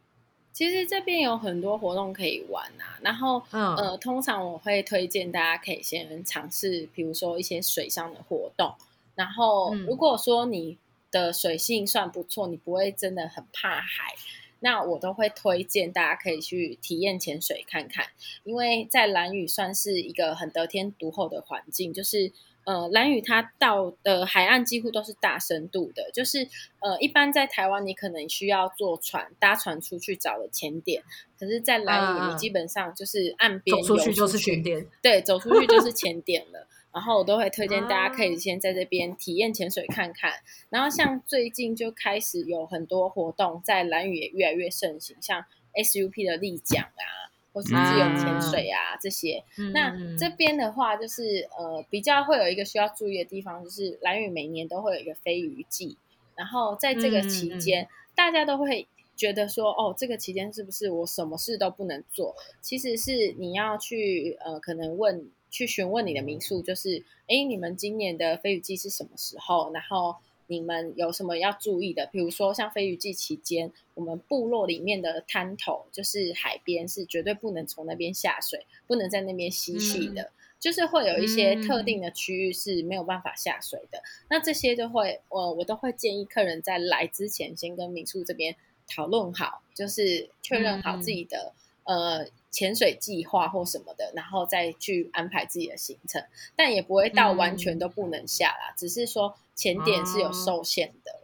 [0.51, 8.73] 其实这边有很多活动可以玩啊，然后呃，通常我会推荐大家可以先尝试，比如说一些水上的活动。
[9.17, 10.77] 然后，如果说你
[11.09, 14.13] 的水性算不错，你不会真的很怕海，
[14.59, 18.05] 那我都会推荐大家可以去体验潜水看看。
[18.43, 22.31] 因为在蓝屿算是一个很得天独厚的环境，就是
[22.65, 26.47] 呃，蓝屿它到的海岸几乎都是大深度的，就是
[26.79, 31.01] 呃，一般在台湾你可能需要坐船搭船出去找的潜点，
[31.39, 36.67] 可是，在蓝屿你基本上就是岸边走出去就是潜点，对，走出去就是潜点了。
[36.97, 40.31] 然后我都会推荐大家可以先在这边体验潜水看看。
[40.71, 49.43] 然后像最近就开始有很多活动，在蓝屿也越来越盛行，像 SUP 的立桨啊，或是自由潜水啊这些。
[49.75, 55.95] 那这边的话，就是呃比较会有一个需要注意的地方，就是蓝屿每年都会有一个飞鱼季。
[56.35, 62.35] 然后在这个期间，大家都会觉得说，哦，这个期间是不是我什么事都不能做？
[62.59, 65.29] 其实是你要去呃可能问。
[65.49, 69.71] 去询问你的民宿，就是，哎，你们今年的飞鱼季是什么时候？
[69.73, 70.15] 然后
[70.47, 72.05] 你们有什么要注意的？
[72.07, 84.01] 比如说像飞鱼季期间，我们部落里面的滩头，就是海边，是绝对不能从那边下水，不能在那边嬉戏的，就是会有一些特定的区域是没有办法下水的。
[84.29, 88.55] 那这些就会，我我都会建议客人在来之前，先跟民宿这边
[88.87, 92.27] 讨论好，就是确认好自己的呃。
[92.49, 96.23] 潜水计划或什么的，然后再去安排自己的行程，
[96.55, 101.21] 但也不会到完全都不能下啦，只是说潜点是有受限的。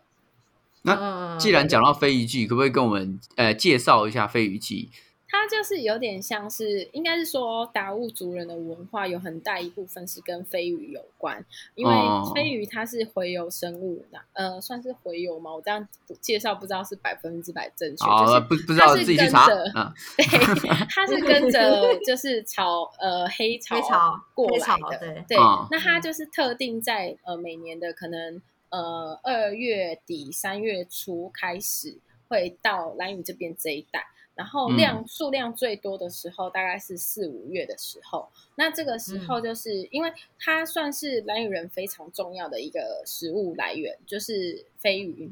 [0.84, 4.92] 那既然讲到飞鱼季，可不可以跟我们呃介绍一下飞鱼季？
[5.36, 11.44] 它就是有点像是，应该是说达悟族人的文化有很大一部分是跟飞鱼有关，
[11.74, 11.94] 因为
[12.36, 15.52] 飞鱼它是洄游生物，呃，算是洄游嘛。
[15.52, 15.86] 我这样
[16.22, 19.48] 介绍不知道是百分之百正确，就是不不知道自己去查。
[19.48, 19.66] 对，
[20.92, 23.76] 它是跟着就是草呃黑潮
[24.36, 25.36] 过来的，对，
[25.72, 34.06] 那它就是特定在呃每年的可能呃二月底三月初开始会到蓝屿这边这一带。
[34.36, 45.32] 然后量数量最多的时候大概是四五月的时候，那这个时候就是因为它算是蓝屿人非常重要的一个食物来源，就是飞鱼。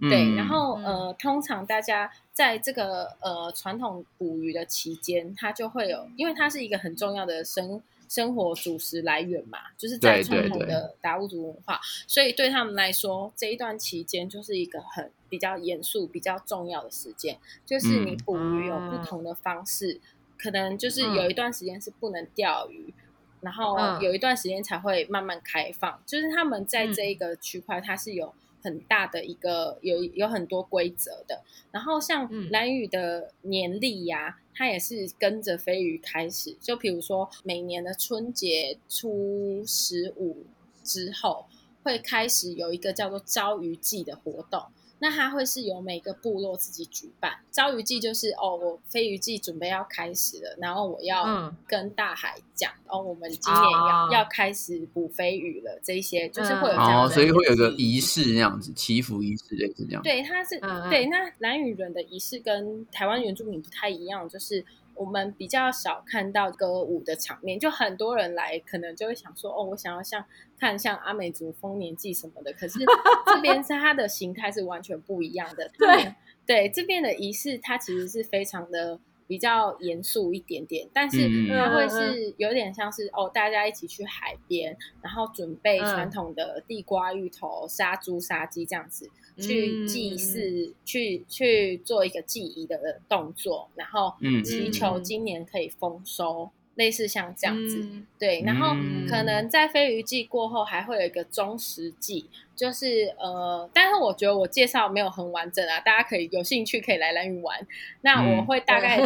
[0.00, 7.82] 对，然后呃，通常大家在这个呃传统捕鱼的期间，它就会有，因为它是一个很重要的生。
[8.10, 17.38] 生活主食来源嘛，就是在传统的达悟族文化，所以对他们来说，这一段期间就是一个很比较严肃、比较重要的时间。
[17.64, 20.00] 就是你捕鱼有不同的方式，
[20.36, 22.92] 可能就是有一段时间是不能钓鱼，
[23.40, 26.02] 然后有一段时间才会慢慢开放。
[26.04, 28.34] 就是他们在这一个区块，它是有。
[28.62, 36.54] 很大的一个有有很多规则的，然后像蓝屿的年历呀，它也是跟着飞鱼开始。
[36.60, 40.44] 就比如说每年的春节初十五
[40.84, 41.46] 之后，
[41.82, 44.62] 会开始有一个叫做招鱼季的活动。
[45.00, 47.32] 那它会是由每个部落自己举办。
[47.50, 55.78] 招鱼季就是哦，我飞鱼季准备要开始了，然后我要跟大海讲哦，我们今年要要开始捕飞鱼了。
[55.82, 60.02] 这些就是会有这样，所以会有个仪式那样子，祈福仪式类似这样。
[60.02, 61.06] 对，它是对。
[61.06, 64.64] 那蓝雨人的仪式跟台湾原住民不太一样，就是。
[65.00, 70.22] 我们比较少看到歌舞的场面，就很多人来，可能就会想说，哦，我想要像
[70.58, 72.52] 看像阿美族丰年祭什么的。
[72.52, 72.80] 可是
[73.24, 75.70] 这边是它的形态是完全不一样的。
[75.78, 89.08] 对对，这边的仪式它其实是非常的比较严肃一点点，但是它会是有点像是哦，大家一起去海边，然后准备传统的地瓜、芋头、杀猪、杀鸡这样子。
[89.38, 94.12] 去祭祀，去去做一个祭仪的动作，然后
[94.44, 97.86] 祈求今年可以丰收，类似像这样子。
[98.18, 98.74] 对，然后
[99.06, 107.66] 可能在飞鱼季过后，还会有一个中食季，就是呃，但是我觉得我介绍没有很完整啊，大家可以有兴趣可以来蓝屿玩。
[108.00, 108.96] 那我会大概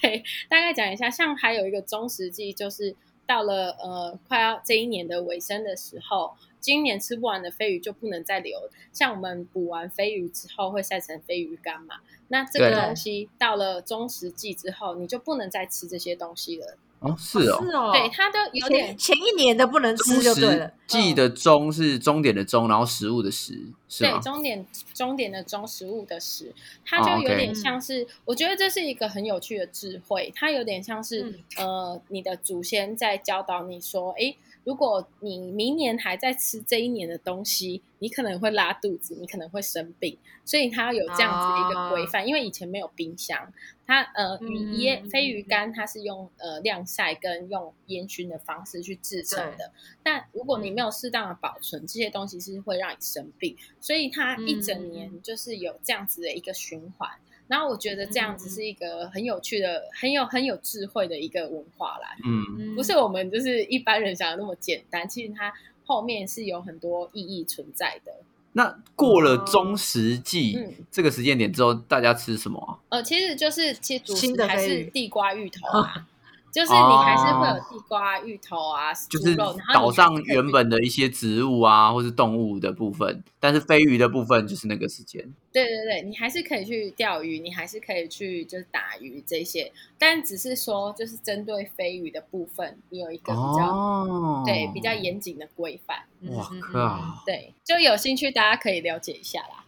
[0.00, 6.32] 对 大概讲一下，像还有一个中食季，就是到了呃快要这一年的尾声的时候。
[6.60, 12.00] 今年吃不完的飞鱼就不能再留，像我们捕完飞鱼之后会晒成飞鱼干嘛？
[12.26, 16.76] 那这个东西到了中食季之后，你就不能再吃这些东西了。
[17.00, 20.72] 哦，是哦，是哦，对，它都有点前一年的不能吃就对了。
[20.86, 23.52] 季的终是终点的终，然后食物的食，
[23.88, 26.52] 是对，终点终点的终，食物的食，
[26.84, 34.34] 它就有点像是，我觉得这是一个很有趣的智慧，它有点像是呃，你的祖先在教导你说，哎。
[34.68, 42.28] 如果你明年还在吃这一年的东西，你可能会拉肚子，你可能会生病，所以它有这样子的一个规范。
[42.28, 43.50] 因为以前没有冰箱，
[43.86, 49.72] 它呃鱼腌飞鱼干它是用呃晾晒跟用烟熏的方式去制成的。
[50.02, 57.10] 但如果你没有适当的保存，这些东西是会让你生病，所以它一整年就是有这样子的一个循环。
[57.48, 62.14] 然后我觉得这样子是一个很有趣的、很有很有智慧的一个文化啦。
[62.24, 65.52] 嗯，不是我们就是一般人想的那么简单，其实它
[65.84, 68.12] 后面是有很多意义存在的。
[68.52, 70.58] 那过了中食季
[70.90, 72.80] 这个时间点之后，大家吃什么？
[72.88, 76.06] 呃，其实就是其实主食还是地瓜、芋头啊。
[76.52, 79.36] 就是你还是会有地瓜、芋头啊，就是
[79.72, 85.22] 岛上原本的一些植物啊，或是动物的部分，但是飞鱼的部分就是那个时间。
[85.52, 95.98] 对对对，你还是可以去钓鱼，你还是可以去就是打鱼这些，但只是说就是针对飞鱼的部分，你有一个比较对比较严谨的规范。
[96.30, 97.22] 哇靠！
[97.24, 99.64] 对，就有兴趣大家可以了解一下啦。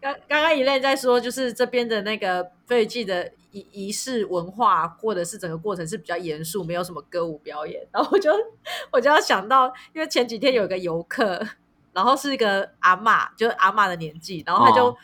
[0.00, 3.32] 刚刚刚一类在说，就是这边的那个飞鱼季的。
[3.50, 7.80] 仪仪式文化，或者是整个过程是比较严肃，没有什么歌舞表演。
[7.90, 8.30] 然后我就
[8.92, 11.42] 我就要想到，因为前几天有一个游客，
[11.94, 14.94] 然后是一个阿妈，就是阿妈的年纪，然后他就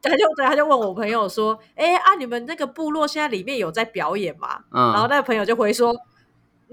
[0.00, 5.94] 他就对他就问我朋友说：“哎啊，你们那个部落现在里面有在表演吗？”嗯，然后那个朋友就回说。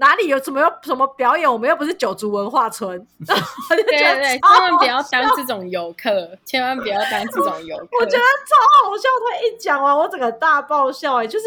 [0.02, 1.50] 哪里有什么有什么表演？
[1.50, 3.06] 我们又不是九族文化村。
[3.24, 7.86] 对对对，千万不要当这种游客，千万不要当这种游客。
[8.00, 11.22] 我觉得超好笑，他一讲完，我整个大爆笑。
[11.22, 11.44] 哎，就是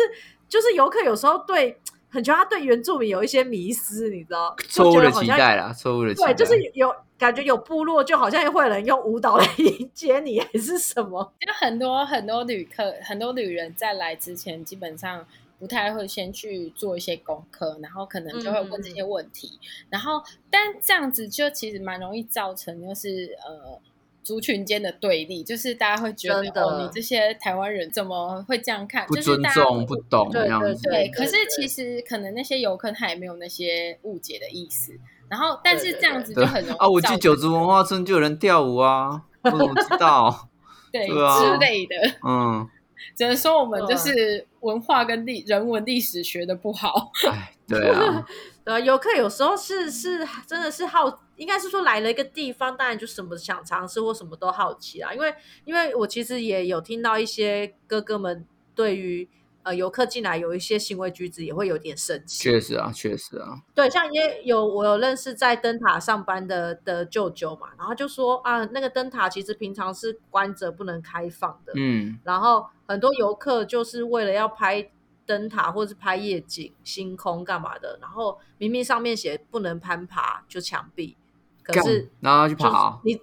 [0.47, 1.77] 就是游客有时候对，
[2.09, 4.55] 很觉得他对原住民有一些迷失，你知道？
[4.69, 6.33] 错误的期待啦，错误的期待。
[6.33, 11.33] 对，就是有感觉有部落，就好像会有人用舞蹈来迎接你，还是什么？
[11.45, 15.25] 就很多很多旅客，很多旅人在来之前，基本上。
[15.65, 19.57] 不太会先去做一些功课，然后可能就会问这些问题，
[19.89, 23.79] 然后但这样子就其实蛮容易造成就是呃
[24.21, 29.07] 族群间的对立，就是大家会觉得哦你这些台湾人怎么会这样看？
[29.07, 30.83] 不尊重、不懂这样子。
[30.83, 34.93] 对，可是其实可能那些游客他也没有那些误解的意思，
[35.29, 36.87] 然后但是这样子就很容易啊！
[36.87, 40.47] 我去九族文化村就有人跳舞啊，我怎么知道？
[40.93, 42.69] 对之类的，嗯。
[43.15, 47.11] 只能说我们就是文化跟历人文历史学的不好。
[47.29, 48.25] 哎，对啊，
[48.65, 55.13] 呃，游客有时候是是真的是好，应该是说来了一个地方，当然就什么想尝试或什么都好奇啊。
[55.13, 55.33] 因为
[55.65, 59.27] 因为我其实也有听到一些哥哥们对于。
[59.65, 62.43] 呃，游客进来有一些行为举止也会有点生气。
[62.43, 63.57] 确实啊，确实啊。
[63.73, 71.73] 对，像也有我有认识在灯塔上班的的舅舅嘛，然后就说啊，那个灯塔其实平常是关着不能开放的。
[71.75, 72.19] 嗯。
[72.23, 74.87] 然后很多游客就是为了要拍
[75.25, 81.17] 灯塔或者是拍夜景、星空干嘛的，然后明明上面写不能攀爬，就墙壁，
[81.63, 83.19] 可是然后去爬，你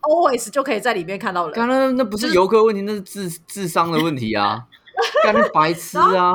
[0.00, 1.54] always 就可以在里面看到人。
[1.54, 4.66] 刚刚那不是游客问题，那是智智商的问题啊。
[5.24, 6.34] 干白痴啊！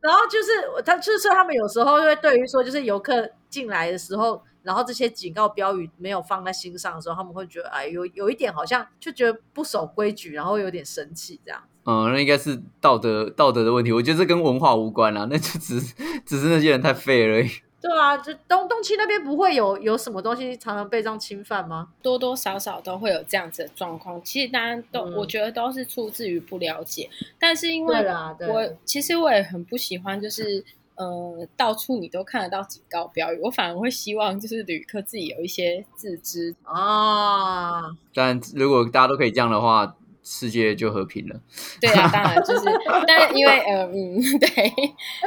[0.00, 11.62] 然后就是他，就是他们有时候会对于说，就是游客进来的时候，然后这些警告标语没有放在心上的时候，他们会觉得哎，有有一点好像就觉得不守规矩，然后有点生气这样。
[11.84, 13.90] 嗯，那应该是道德道德的问题。
[13.92, 15.80] 我觉得这跟文化无关啦，那就只
[16.26, 17.50] 只是那些人太废而已。
[17.80, 21.88] 对啊，就东东区那边不会有有什么东西常常被这样侵犯吗？
[22.02, 24.22] 多多少少都会有这样子的状况。
[24.22, 27.08] 其实大家都，我觉得都是出自于不了解。
[27.38, 28.06] 但是因为
[28.48, 30.62] 我其实我也很不喜欢，就是
[30.96, 33.40] 呃，到处你都看得到警告标语。
[33.42, 37.96] 我反而会希望就是旅客自己有一些自知啊。
[38.12, 39.96] 但如果大家都可以这样的话。
[40.30, 41.40] 世界就和平了。
[41.80, 42.64] 对啊， 当然就是，
[43.04, 44.48] 但是因为呃嗯， 对，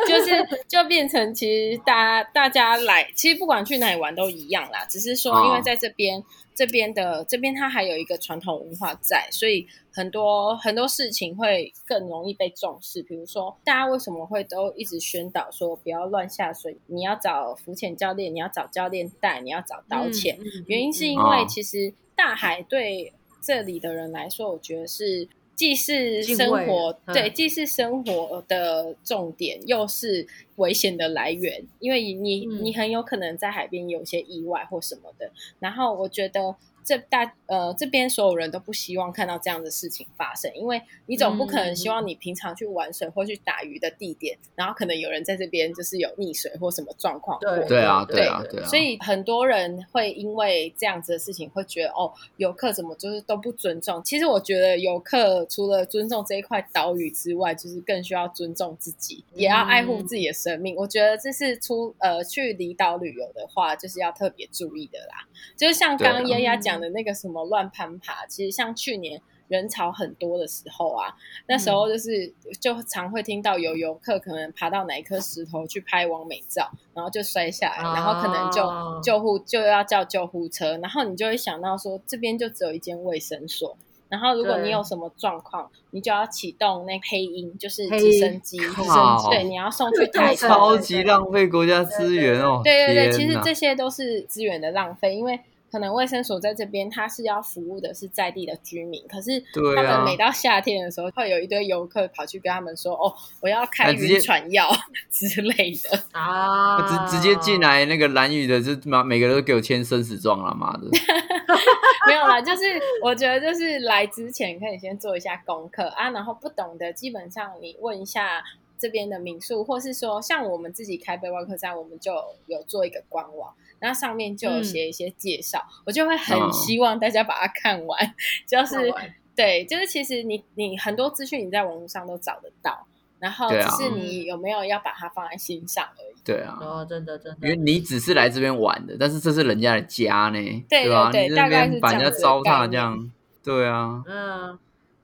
[0.07, 4.85] 就是就变成其实大家大家来，其实不管去哪里玩都一样啦。
[4.89, 6.23] 只是说，因为在这边
[6.55, 13.03] 这边的这边，它还有一个传统文化在，所以很多很多事情会更容易被重视。
[13.03, 16.77] 比如说，大家为什么会都一直宣导说不要乱下水？
[16.87, 20.39] 你要找浮潜教练，你要找教练带，你要找导潜。
[20.67, 23.11] 原因是因为其实大海对。
[23.43, 30.25] 这里的人来说，我觉得是既是生活对，既是生活的重点，又是
[30.55, 35.29] 危险的来源，因为你你很有可能在海边有些意外或什么的。
[35.59, 36.55] 然后我觉得。
[36.83, 47.39] 这大呃这边所有人都不希望看到这样的事情发生，因为你总不可能希望你平常去玩水或去打鱼的地点，然后可能有人在这边就是有溺水或什么状况。
[47.39, 48.67] 对对啊对啊对啊！
[48.67, 54.03] 所以很多人会因为这样子的事情会觉得哦，游客怎么就是都不尊重？
[54.03, 60.75] 其实我觉得游客除了尊重这一块岛屿之外，就是更需要尊重自己，也要爱护自己的生命。
[60.75, 65.25] 我觉得这是出呃去离岛旅游的话，就是要特别注意的啦。
[65.55, 66.72] 就是像刚刚丫丫讲。
[66.73, 71.13] 讲的那个什么乱攀爬，其实像去年人潮很多的时候啊，
[71.47, 83.77] 那时候就是就常会听到有游客可能爬到哪一颗石头去拍完美照，然后就摔下来，然后可能就救护就要叫救护车，然后你就会想到说这边就只有一间卫生所，
[84.09, 95.39] 然后如果你有什么状况，你就要启动那黑鹰，就是直升机，直升机，对，你要送去 台超级浪费国家资源哦，对对对，其实这些都是资源的浪费，因为。
[95.73, 99.43] 可能卫生所在这边，他是要服务的是在地的居民，可是
[99.75, 103.11] 他们每到夏天的时候，会有一堆游客跑去跟他们说：“哦，
[103.41, 104.69] 我要开晕船药
[105.09, 106.77] 之类的啊！”
[107.09, 110.83] 直直接进来那个蓝雨的，就妈每个都给我签生死状了，妈的！
[112.07, 112.61] 没有啦，就是
[113.01, 118.43] 我觉得就是来之前可以先做一下功课啊，然后不懂的基本上你问一下
[118.83, 122.13] 这边的民宿，或是说像我们自己开背包客栈，我们就
[122.47, 123.53] 有做一个官网。
[123.79, 128.13] 那上面就有写一些介绍，我就会很希望大家把它看完。
[128.45, 128.93] 就是
[129.35, 132.85] 对，就是其实你你很多资讯你在网络上都找得到，
[133.19, 136.15] 然后只是你有没有要把它放在心上而已。
[136.25, 141.09] 对啊，哦，真的真的，因为你只是来这边玩的，但是这是人家的家呢，对吧？
[141.09, 143.11] 对，大概是把人家糟蹋这样，
[143.41, 144.57] 对啊，嗯，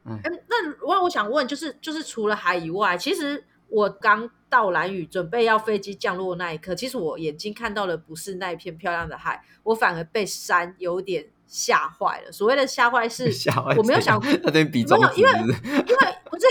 [0.06, 3.44] 哎，那我我想问，就是就是除了海以外，其实。
[3.70, 12.32] 我刚到蓝屿，准备要飞机降落那一刻，其实我眼睛看到的不是那一片漂亮的海，我反而被山有点吓坏了。
[12.32, 13.32] 所谓的吓坏是，
[13.78, 16.46] 我没有想过， 那边比没有，因为因为不是，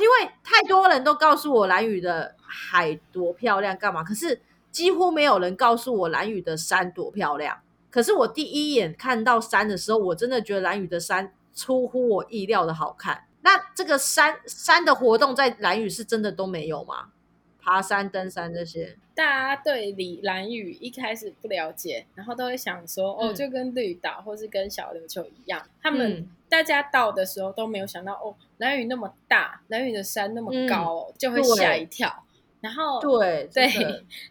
[0.00, 4.04] 因为太多人都告诉我蓝屿的海多漂亮，干嘛？
[4.04, 4.40] 可是
[4.70, 7.58] 几乎没有人告诉我蓝屿的山多漂亮。
[7.90, 13.24] 可是我第一眼看到山的时候，我真的觉得蓝屿的山出乎我意料的好看。
[13.44, 17.10] 那这个山山的活动在蓝屿是真的都没有吗？
[17.60, 19.24] 爬山、登山这些，大
[19.54, 32.24] 家对李兰屿一开始不了解，然后都会想说，哦，就跟绿岛或是跟小琉球一样，他们大家到的时候都没有想到，哦，兰屿那么大，兰屿的山那么高，就会吓一跳。
[32.64, 33.68] 然后对对，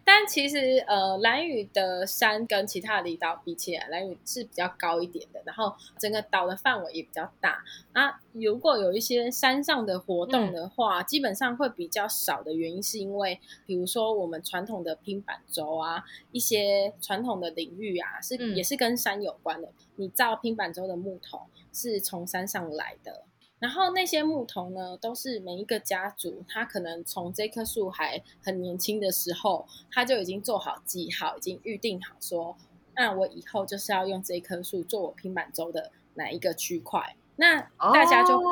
[0.04, 5.40] 但其实呃，蓝屿的山跟其他的离岛比起来，蓝屿是比较高一点的。
[5.46, 7.62] 然后整个岛的范围也比较大
[7.92, 8.20] 啊。
[8.32, 19.68] 如果有一些山上的活动的话，基本上会比较少的原因，是因为比如说我们传统的拼板舟啊，一些传统的领域啊，是也是跟山有关的。
[19.94, 23.22] 你造拼板舟的木头是从山上来的。
[23.64, 32.54] 然后那些牧童呢，都是每一个家族，他可能从这棵树还很年轻的时候，他就已经做好记号，已经预定好说，
[32.94, 37.16] 那我以后就是要用这棵树做我平板舟的哪一个区块。
[37.36, 38.44] 那大家就不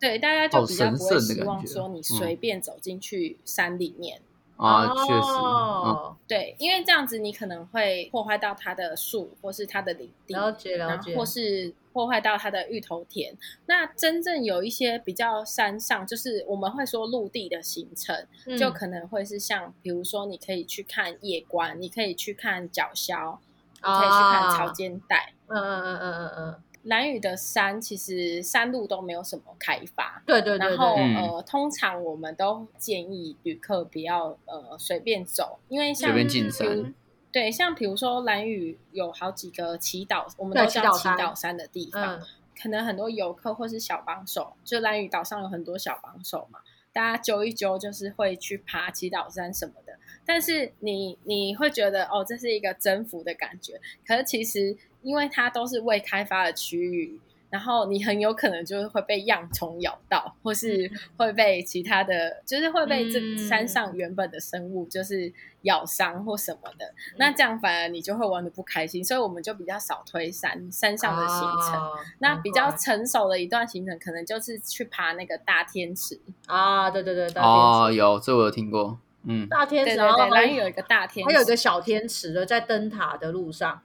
[0.00, 4.20] 对，大家就比较不会希望说你随便走进去山里面，
[4.58, 5.38] 啊，确实，
[5.86, 13.32] 嗯，对，因为这样子你可能会破坏到它的树或是它的林地，了解了解，或是破坏到它的芋头田。
[13.66, 18.26] 那真正有一些比较山上，就是我们会说陆地的行程，
[18.58, 23.38] 就可能会是像，比如说你可以去看夜观，你可以去看角鸮，
[23.76, 26.62] 你可以去看潮间带，嗯嗯嗯嗯嗯嗯。
[26.84, 30.68] 蓝屿的山其实山路都没有什么开发，对对对。
[30.68, 36.14] 然后呃，通常我们都建议旅客不要呃随便走，因为像
[37.30, 42.20] 对，像比如说蓝屿有好几个祈祷，我们都叫祈祷山的地方，
[42.60, 46.60] 可能很多游客或是小帮手，就蓝屿岛上有很多小帮手嘛，
[46.92, 49.98] 大家揪一揪就是会去爬祈祷山什么的。
[50.24, 54.76] 但是你你会觉得哦，这是一个征服的感觉，可是其实。
[55.02, 57.20] 因为它都是未开发的区域，
[57.50, 65.32] 然后你很有可能就是会被恙虫咬到，或是会被其他的，就是会被这山上原本的生物就是
[65.62, 66.92] 咬伤或什么的。
[67.16, 71.80] 那这样反而你就会玩的不开心，所以我们就比较少推山山上的行程。
[72.18, 83.80] 那比较成熟的一段行程，可能就是去爬那个大天池啊，对对对大天，哦，有这我有听过，嗯，大天池，然后有一个大天，还有一个小天池的，在灯塔的路上。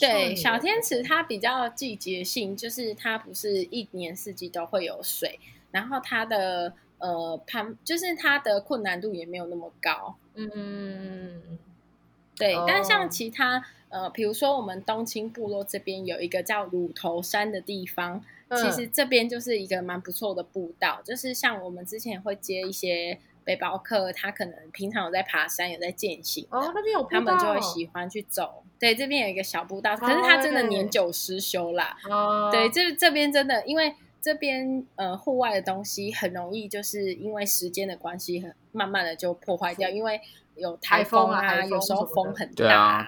[0.00, 5.38] 对，小天池它比较季节性，就是它不是一年四季都会有水，
[5.70, 10.16] 然后它的呃攀，就是它的困难度也没有那么高。
[10.34, 11.58] 嗯，
[12.36, 12.54] 对。
[12.66, 23.18] 但像其他呃，比如说我们东青部落这边有一个叫乳头山的地方，其实这边就是一个蛮不错的步道，就是像我们之前会接一些。
[23.48, 28.62] 背包客他可能平常有在爬山，有在健行，哦，那边有他们就会喜欢去走。
[28.78, 31.96] 对，这边有一个小步道，可是它真的年久失修啦。
[32.10, 40.20] 哦，对，这这边真的，因为这边呃户外的东西很容易就是因为时间的关系，很慢慢的就破坏掉，因为。
[40.58, 43.06] 有台风啊，有时候风很大，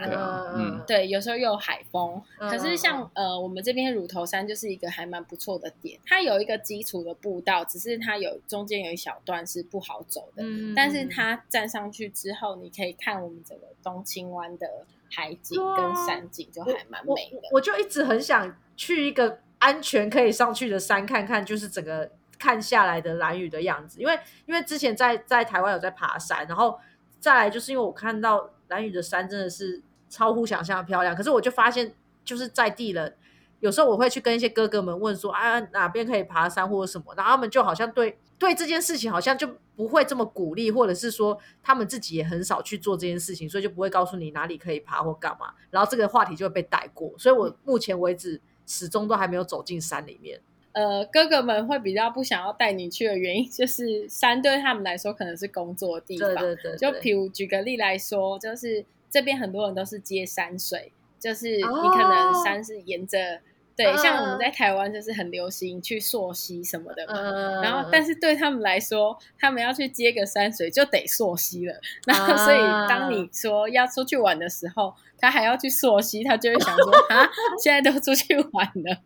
[0.54, 2.22] 嗯，对，有时候又有海风。
[2.38, 10.42] 可是像呃，我们这边乳头山就是一个还蛮不错的点，它有一个基础的步道，只是它有中间有一小段是不好走的。
[10.44, 14.66] 嗯但是它站上去之后，你可以看我们整个东青湾的
[15.12, 17.48] 海景跟山景，就还蛮美的。
[17.52, 24.00] 我就一直很想去一个安全可以上去的山看看，就是整个看下来的蓝雨的样子。
[24.00, 26.78] 因为因为之前在在台湾有在爬山，然后。
[27.20, 31.94] 再来就是因为我看到蓝屿的山真的是超乎想象的漂亮，可是我就发现
[32.24, 33.16] 就是在地人，
[33.60, 39.46] 有时候我会去跟一些哥哥们问说啊哪边可以爬山或者什么，然后他们就好像对对这件事情好像就
[39.76, 50.40] 不会这么鼓励，或者是说他们自己也很少去做这件事情，所以就不会告诉你哪里可以爬或干嘛，然后这个话题就会被带过，所以我目前为止始终都还没有走进山里面。
[50.72, 56.34] 呃，哥哥们会比较不想要带你去的原因， 就是山对他们来说可能是工作的地方。
[56.36, 56.76] 对对对。
[56.76, 63.40] 就比如举个例来说，就是这边很多人都是接山水，就是你可能山是沿着。
[63.76, 71.74] 对，像我们在台湾就是很流行去溯溪什么的嘛，然后但是对他们来说，他们要去接个山水就得溯溪了。
[72.06, 72.58] 然后所以
[72.90, 77.28] 当你说要出去玩的时候，他还要去溯溪，他就会想说 啊，
[77.62, 79.02] 现在都出去玩了，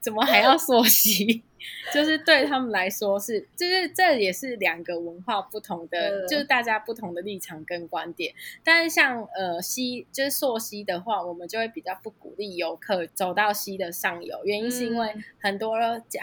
[0.00, 1.42] 怎么还要溯溪？
[1.92, 8.32] 就是对他们来说是，就是这也是两个文化不同的，就是大家不同的立场跟观点。
[8.62, 15.76] 但是像呃溪，就是溯溪的话，我们就会比较不鼓励游客走到溪的上游，原因是因为很多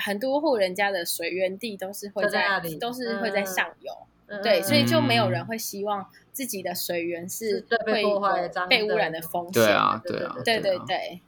[0.03, 8.05] 很多户人家的水源地都是会在都是会在上游，对，所以就没有人会希望自己的水源是会被
[8.83, 9.53] 污染的风险。
[9.53, 11.21] 对啊，对啊，对对对。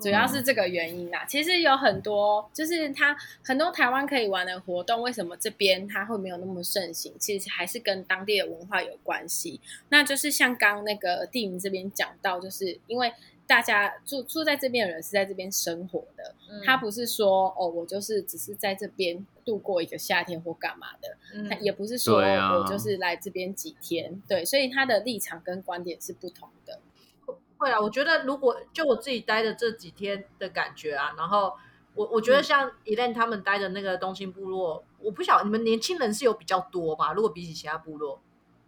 [0.00, 1.24] 主要是这个原因啦。
[1.26, 7.12] 其实有很多，就是它很多台湾可以玩的活动，为什么这边它会没有那么盛行？
[7.18, 9.60] 其实还是跟当地的文化有关系。
[9.90, 13.12] 那就是像刚那个地名这边讲到，就是因为
[13.50, 16.32] 大家住住在这边的人是在这边生活的，
[16.64, 26.78] 他不是说哦，我就是只是在这边度过一个夏天或干嘛的，他也不是说我就是来这边几天，对，所以他的立场跟观点是不同的。
[27.58, 31.52] 会啊，我觉得如果就我自己待的这几天的感觉啊，然后
[31.94, 37.12] 我我觉得像伊莲他们待的那个东兴部落，我不晓得你们年轻人是有比较多吧？
[37.14, 38.22] 如果比起其他部落，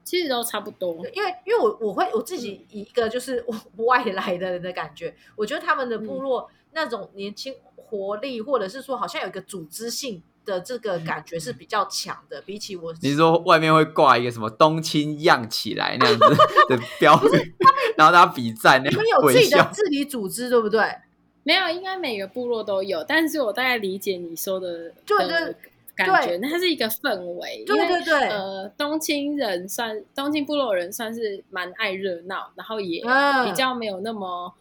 [0.04, 0.94] 其实都差不多。
[1.14, 3.44] 因为因为我我会我自己以一个就是
[3.76, 10.22] 外来的人的感觉，我觉得他们的部落那种年轻活力，或者是说好像有一个组织性。
[10.44, 16.26] 的这个感觉是比较强的，比起我，你说外面会挂一个什么“冬青样起来”那样子
[16.68, 17.54] 的标语，
[17.96, 20.82] 然后大家比战，你们有自己的治理组织，对不对？
[21.44, 25.28] 没有，应该每个部落都有，但是我大概理解你说的，就就
[26.06, 27.64] 感觉，那它是一个氛围。
[27.66, 33.02] 对对对，呃，东青人算东青部落人算是蛮爱热闹，然后也
[33.44, 34.52] 比较没有那么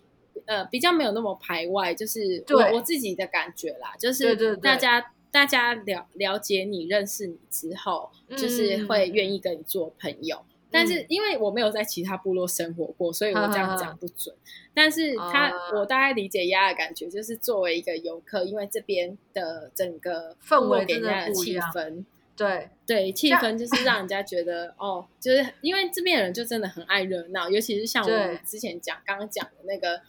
[0.45, 10.43] 呃比较没有那么排外，就是我我自己的感觉啦，就是大家大家了了解你认识你之后，就是会愿意跟你做朋友。
[10.71, 14.33] 但是因为我没有在其他部落生活过，所以我这样讲不准。
[14.73, 22.05] 但是他，我大概理解丫的感觉，就是作为一个游客，因为这边的整个氛围给人家的气氛，
[22.37, 29.99] 对对，气氛就是让人家觉得 哦，就是因为这边的人就真的很爱热闹，尤其是像我们之前讲刚刚讲的那个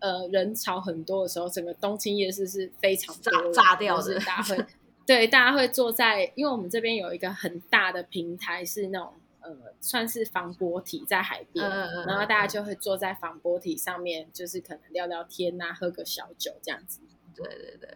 [0.00, 4.66] 呃人潮很多的时候，整个东青夜市是非常炸炸掉的，大家会
[5.06, 9.12] 对大家会坐在，因为我们这边有一个很大的平台是那种。
[9.48, 11.66] 呃，算是防波堤在海边，
[12.06, 17.00] 然后大家就会坐在防波堤上面，就是可能聊聊天呐，喝个小酒这样子。
[17.34, 17.88] 对对对，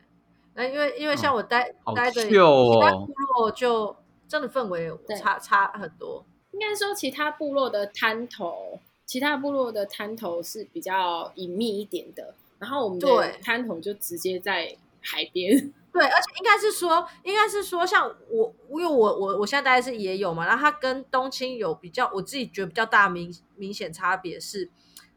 [0.55, 3.95] 那因为因为像我待待的其他部落，就
[4.27, 6.25] 真的氛围差差很多。
[6.53, 15.73] 应该说，其他部落的滩头，其他部落的滩头是比较隐秘一点的，然后我们的滩头就直接在海边。
[15.93, 24.71] 对，而且应该是说，应该是说，像我，因为我我我现在大概是也有嘛，然后它跟冬青有比较，我自己觉得比较大明明显差别是，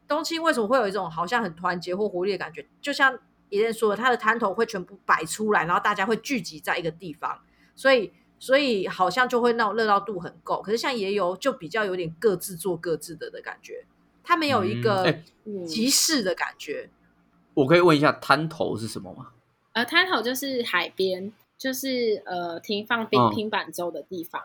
[0.06, 2.68] 冬青为什么会有一种好像很团结或活力的感觉？
[2.82, 3.18] 就像
[3.50, 7.40] 爷爷说的，他的摊头会全部摆出来，然后大家会聚集在一个地方，
[7.74, 10.62] 所以所以好像就会那种热闹度很够。
[10.62, 13.86] 可是像爷游就比较有点各自做各自的的感觉，
[14.22, 15.20] 他没有一个
[15.66, 16.90] 集市的感觉。
[17.54, 19.28] 我可以问一下摊头是什么吗？
[19.76, 24.42] 呃，滩头就是海边，就是呃停放平平板舟的地方。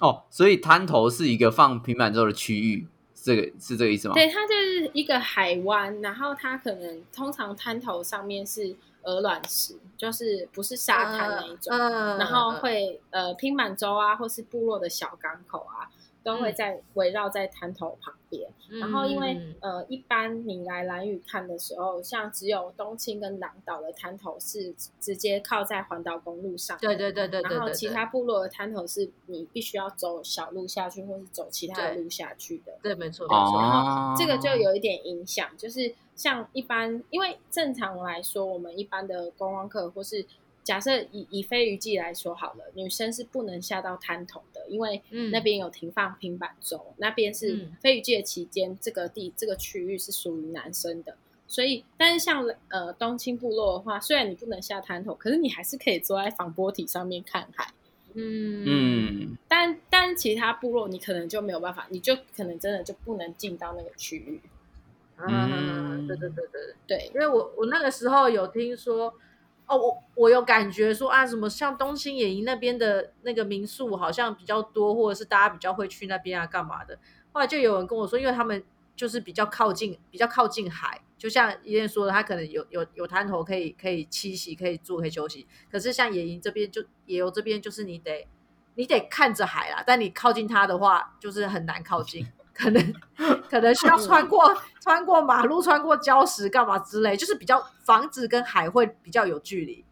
[0.00, 4.14] 哦，所以滩头是一个放平板舟的区域，这个是这个意思吗？
[4.14, 11.74] 对，它就是一个海湾，然后它可能通常滩头上面是鹅卵石，就是不是沙滩那一种，
[12.18, 15.88] 然后会呃平板舟啊，或是部落的小港口啊。
[16.24, 18.50] 都会在围绕在滩头旁边，
[18.80, 32.72] 然后因为呃，一般你来蓝屿看的时候，像只有东青跟南岛的滩头是直接靠在环岛公路上，对对对对然后其他部落的滩头是你必须要走小路下去，或是走其他的路下去的。
[32.82, 33.60] 对，没错没错。
[33.60, 40.24] 然后这个就有一点影响，就是像一般，因为正常来说，我们一般的观光客或是。
[40.64, 51.14] 假设以以飞鱼季来说好了，女生是不能下到滩头的，因为那边有停放平板舟，那边是飞鱼季的期间，这个地这个区域是属于男生的。
[51.46, 57.70] 所以，但是像呃东青部落的话，虽然你不能下滩头，可是你还是可以坐在防波体上面看海。
[58.14, 59.38] 嗯嗯。
[59.46, 64.40] 但但其他部落你可能就没有办法，你就可能真的就不能进到那个区域。
[65.18, 69.12] 嗯，对对对对对，因为我我那个时候有听说。
[69.66, 76.98] 哦，我我有感觉说啊，什么像东兴野营那边的那个民宿好像比较多，或者是大家比较会去那边啊，干嘛的？
[77.32, 78.62] 后来就有人跟我说，因为他们
[78.94, 85.46] 就是比较靠近，比较靠近海，就像爷爷说的，他可能有有有滩头可以可以栖息，可以住，可以休息。
[85.70, 88.28] 可是像野营这边，就野游这边，就是你得
[88.74, 92.26] 你得看着海啦，但你靠近它的话，就是很难靠近。
[92.54, 92.94] 可能
[93.50, 99.84] 可能需要穿过 穿过马路、穿过礁石干嘛之类，就是比较房子跟海会比较有距离，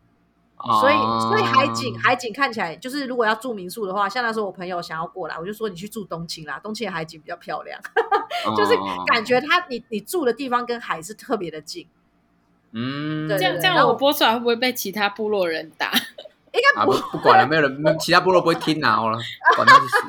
[0.81, 0.95] 所以
[1.29, 7.81] 所以海景海景看起来就是如果要住民宿的话，像那时候我朋友想要过来，我就说你去住东青啦，东青的海景比较漂亮，
[8.57, 8.75] 就是
[9.07, 11.87] 感觉他你你住的地方跟海是特别的近，
[12.73, 15.91] 嗯，这样这样我播出来会不会被其他部落人打？
[16.53, 19.19] 应该不不管了，没有人，其他部落不会听啊，好了，
[19.57, 20.03] 管他去死。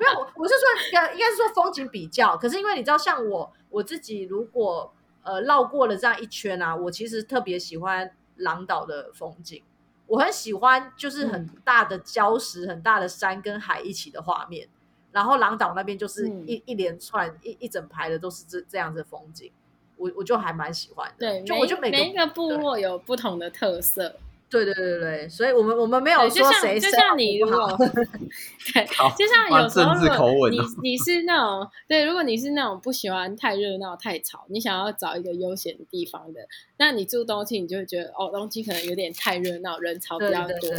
[0.00, 2.36] 没有，我是说，应该是说风景比较。
[2.36, 9.62] 可是因为你知道，像我我自己，如果呃绕过了这样一圈啊，我其实特别喜欢狼岛的风景。
[10.06, 14.68] 我很喜欢，就是很大的礁石、很大的山跟海一起的画面。
[15.10, 19.50] 然后狼岛那边就是一一连串一一整排的都是这这样子风景，
[19.96, 21.14] 我我就还蛮喜欢的。
[21.18, 24.16] 对，就我就每每一个部落有不同的特色。
[24.52, 28.84] 对对对对所以我们我们没有说谁就像你如果对，
[29.16, 36.40] 就像 有时候你你是那种对，如果你是那种不喜欢太热闹太吵，你想要找一个悠闲的地方的，
[36.76, 40.70] 那你住东青，你就会觉得哦，东青可能有点太热闹，人潮比较多。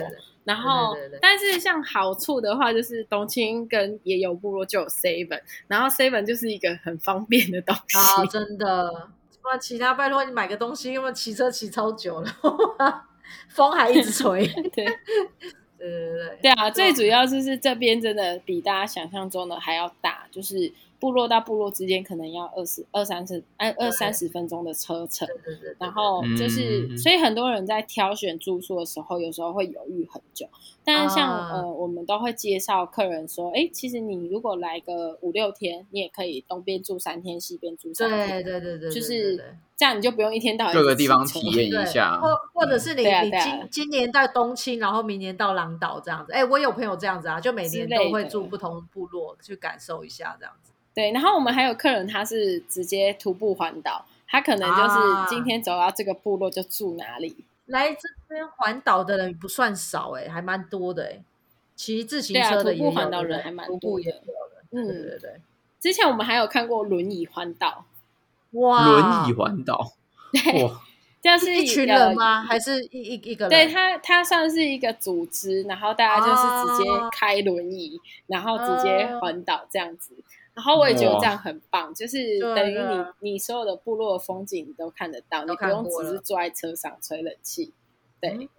[0.43, 8.27] 然后，但是像好处的话，就是东青跟也有部落就有 seven，然后 seven 就是一个很方便的东西。
[8.29, 9.07] 真的，
[9.41, 12.29] 不然其他拜托你买个东西，因为骑车骑超久了。
[13.49, 14.95] 风还一直吹， 对，对
[15.77, 16.69] 对对对啊！
[16.69, 20.71] 最主要就是这边真的比大家想象中的还要大，就是
[21.03, 30.47] 部落到部落之间可能要二十二三十二二三十分钟的车程，对对对，然后就是，所以很多人在挑选住宿的时候，有时候会犹豫很久。
[30.85, 39.35] 但是像呃，我们都会介绍客人说，哎，其实你如果来个五六天，你也可以东边住三天，西边住三天，对对对对，就是
[39.75, 46.31] 这样，你就不用一天到晚各个地方体验一下，或或者是你你今今年到东青，然后明年到狼岛这样子。
[46.31, 50.71] 哎，我有朋友这样子啊，就每年都会住不同部落去感受一下这样子。
[50.93, 57.35] 对，然后我们还有客人，他是直接徒步环岛，他可能就是今天走到这个部落就住哪里。
[57.65, 61.21] 来这边环岛的人不算少哎，还蛮多的哎。
[61.75, 64.21] 骑自行车的徒步环岛人还蛮多的。
[64.71, 65.41] 嗯，对对对。
[65.79, 67.85] 之前我们还有看过轮椅环岛。
[68.51, 68.85] 哇！
[68.85, 69.93] 轮椅环岛。
[70.61, 70.81] 哇！
[71.21, 72.43] 就是一群人吗？
[72.43, 73.47] 还是一一一个？
[73.49, 80.13] 对他，他算是一个组织，然后大家就是直接开轮椅，然后直接环岛这样子。
[80.55, 87.73] 然后我也觉得这样很棒，就是等于你你所有的部落的风景你都看得到，你不用只是坐在车上吹冷气。
[88.21, 88.49] 对，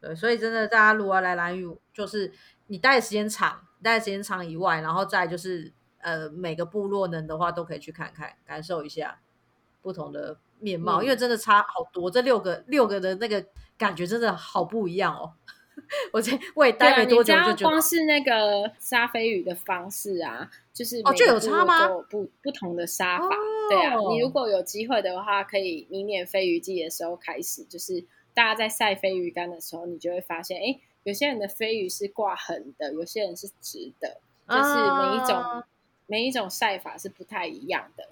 [0.00, 2.32] 对，所以真的大家如果来蓝屿，就是
[2.66, 9.20] 你待的时间长，待的时间长以外，然后再就是呃每个部落能的话都可以去看看，感受一下
[9.82, 13.46] 不同的面貌，因为真的差好多，这六个六个的那个
[13.78, 15.32] 感觉真的好不一样哦。
[16.12, 21.88] 我在我也待没多久，就光是那个杀飞鱼的方式啊，就是哦，就有差吗？
[22.08, 23.28] 不不同的杀法，
[23.68, 23.94] 对啊。
[24.10, 35.64] 你如果有机会的话，可以明年飞鱼季的时候开始，就是大家在晒飞鱼干的时候，你就会发现，哎，有些人的飞鱼是挂横的，有些人是直的，就是每一种
[36.06, 38.08] 每一种晒法是不太一样的。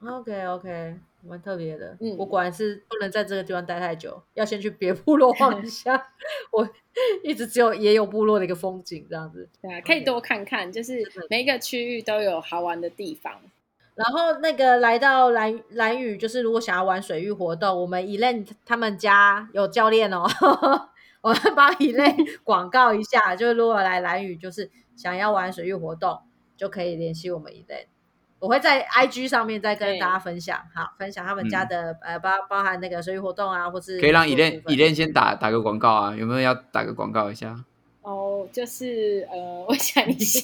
[0.00, 0.96] OK OK。
[1.26, 6.08] 蛮特别的，嗯，我果然是不能在这个地方待太久，要先去别部落晃一下。
[6.52, 6.68] 我
[7.22, 13.40] 一直只有也有部落的一个风景这样子，对啊，可以多看看，就是每一个区域都有好玩的地方。
[13.94, 20.26] 然后那个来到蓝蓝屿，就是如果想要玩水域活动，我们 Elaine 他们家有教练哦，
[21.22, 26.20] 我们帮 Elaine 广告一下，就是如果来蓝屿，就是想要玩水域活动，
[26.54, 27.86] 就可以联系我们 Elaine。
[28.44, 37.56] 我会在 IG 上面再跟大家分享，好，分享他们家的呃包包含那个水育活动啊，或是可以让以恋以恋先打打个广告啊，有没有要打个广告一下？
[38.02, 40.42] 哦，就是呃，我想一下，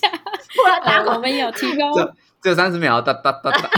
[1.15, 1.93] 我们有提供
[2.41, 3.71] 只有三十秒，哒哒哒哒，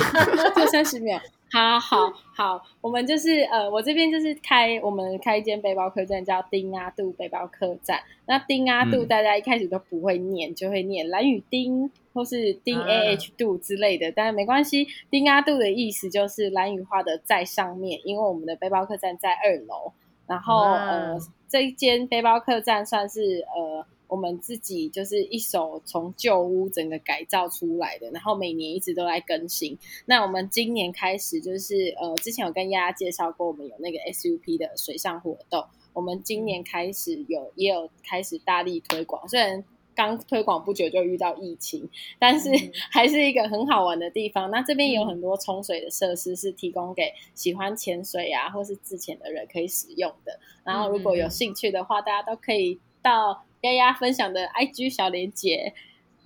[0.55, 1.19] 只有 三十秒。
[1.53, 8.01] 好好好，我们就是呃，我这边就是开我们开一间背包客栈，叫丁阿杜背包客栈。
[8.27, 14.89] 那丁阿杜大家一开始都不会念，就会念蓝雨丁或是丁 A H 杜之类的，但是没关系。
[15.11, 19.93] 丁阿杜的意思就是蓝雨花的在上面，因为我们的背包客栈在二楼，
[20.27, 23.85] 然后呃，这一间背包客栈算是呃。
[24.13, 29.79] 我们自己就是一手从旧屋整个改造出来的，然后每年一直都在更新。
[30.05, 35.65] 那我们今年开始就是呃，之前有跟丫丫介绍过，我们有那个 SUP 的水上活动。
[35.95, 41.89] 我们今年开始有也有开始大力推广，虽然刚推广不久就遇到疫情，
[42.19, 42.51] 但是
[42.93, 44.51] 还是一个很好玩的地方。
[44.51, 50.39] 那这边有很多冲水的设施是提供给喜欢潜水啊或是自潜的人可以使用的。
[50.65, 53.43] 然后如果有兴趣的话，大家都可以到。
[53.63, 55.73] 丫丫分享的 IG 小连接，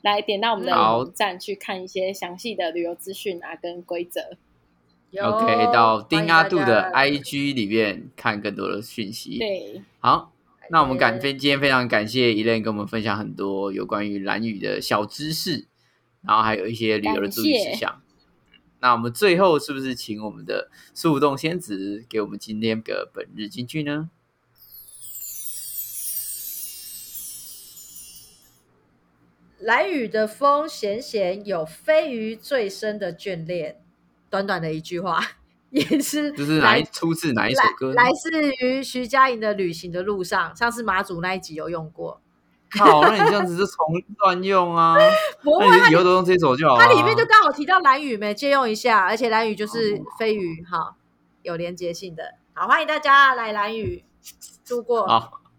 [0.03, 4.20] 来点到我们的网站去看一些详细的旅游资讯啊，跟规则。
[5.18, 9.39] OK，到丁阿杜的 IG 里面看更多的讯息。
[9.39, 10.32] 对，好，
[10.70, 15.66] 那我们感非今天非常感谢 Elaine 跟我们分享很多有关于蓝雨的小知识，
[16.22, 18.03] 然后还有一些旅游的注意事项。
[18.80, 24.11] 那我们最后是不是请我们的树洞仙子给我们今天的本日金句呢？
[29.66, 33.80] 蓝雨的风咸咸，有飞鱼最深的眷恋。
[34.30, 35.20] 短短的一句话，
[35.70, 37.92] 也是就是来出自哪一首歌？
[37.92, 42.20] 来自于徐佳莹的《旅行的路上》，上次马祖那一集有用过。
[42.78, 43.86] 好，那你这样子是重
[44.22, 44.94] 乱用啊？
[45.42, 46.84] 不会，以后都用这首就好了。
[46.84, 50.94] 它里面就刚好提到蓝雨没借用一下，而且蓝雨就是飞鱼，哈，
[51.42, 52.22] 有连接性的。
[52.54, 54.04] 好，欢迎大家来蓝雨
[54.64, 55.04] 度过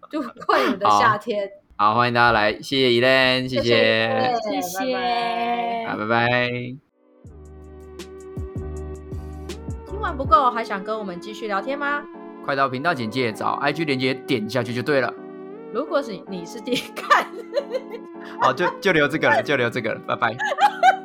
[0.10, 1.52] 度过你们的夏天。
[1.80, 4.98] 好，欢迎大家来，谢谢伊莲，谢谢，谢谢，
[5.88, 6.50] 好，拜拜。
[9.86, 12.04] 听完不够，还想跟我们继续聊天吗？
[12.44, 15.14] 快到频道简介找 IG 连接点下去就对了。
[15.72, 17.28] 如果是你是第一看，
[18.42, 20.36] 好，就就留这个了，就留这个了，拜拜。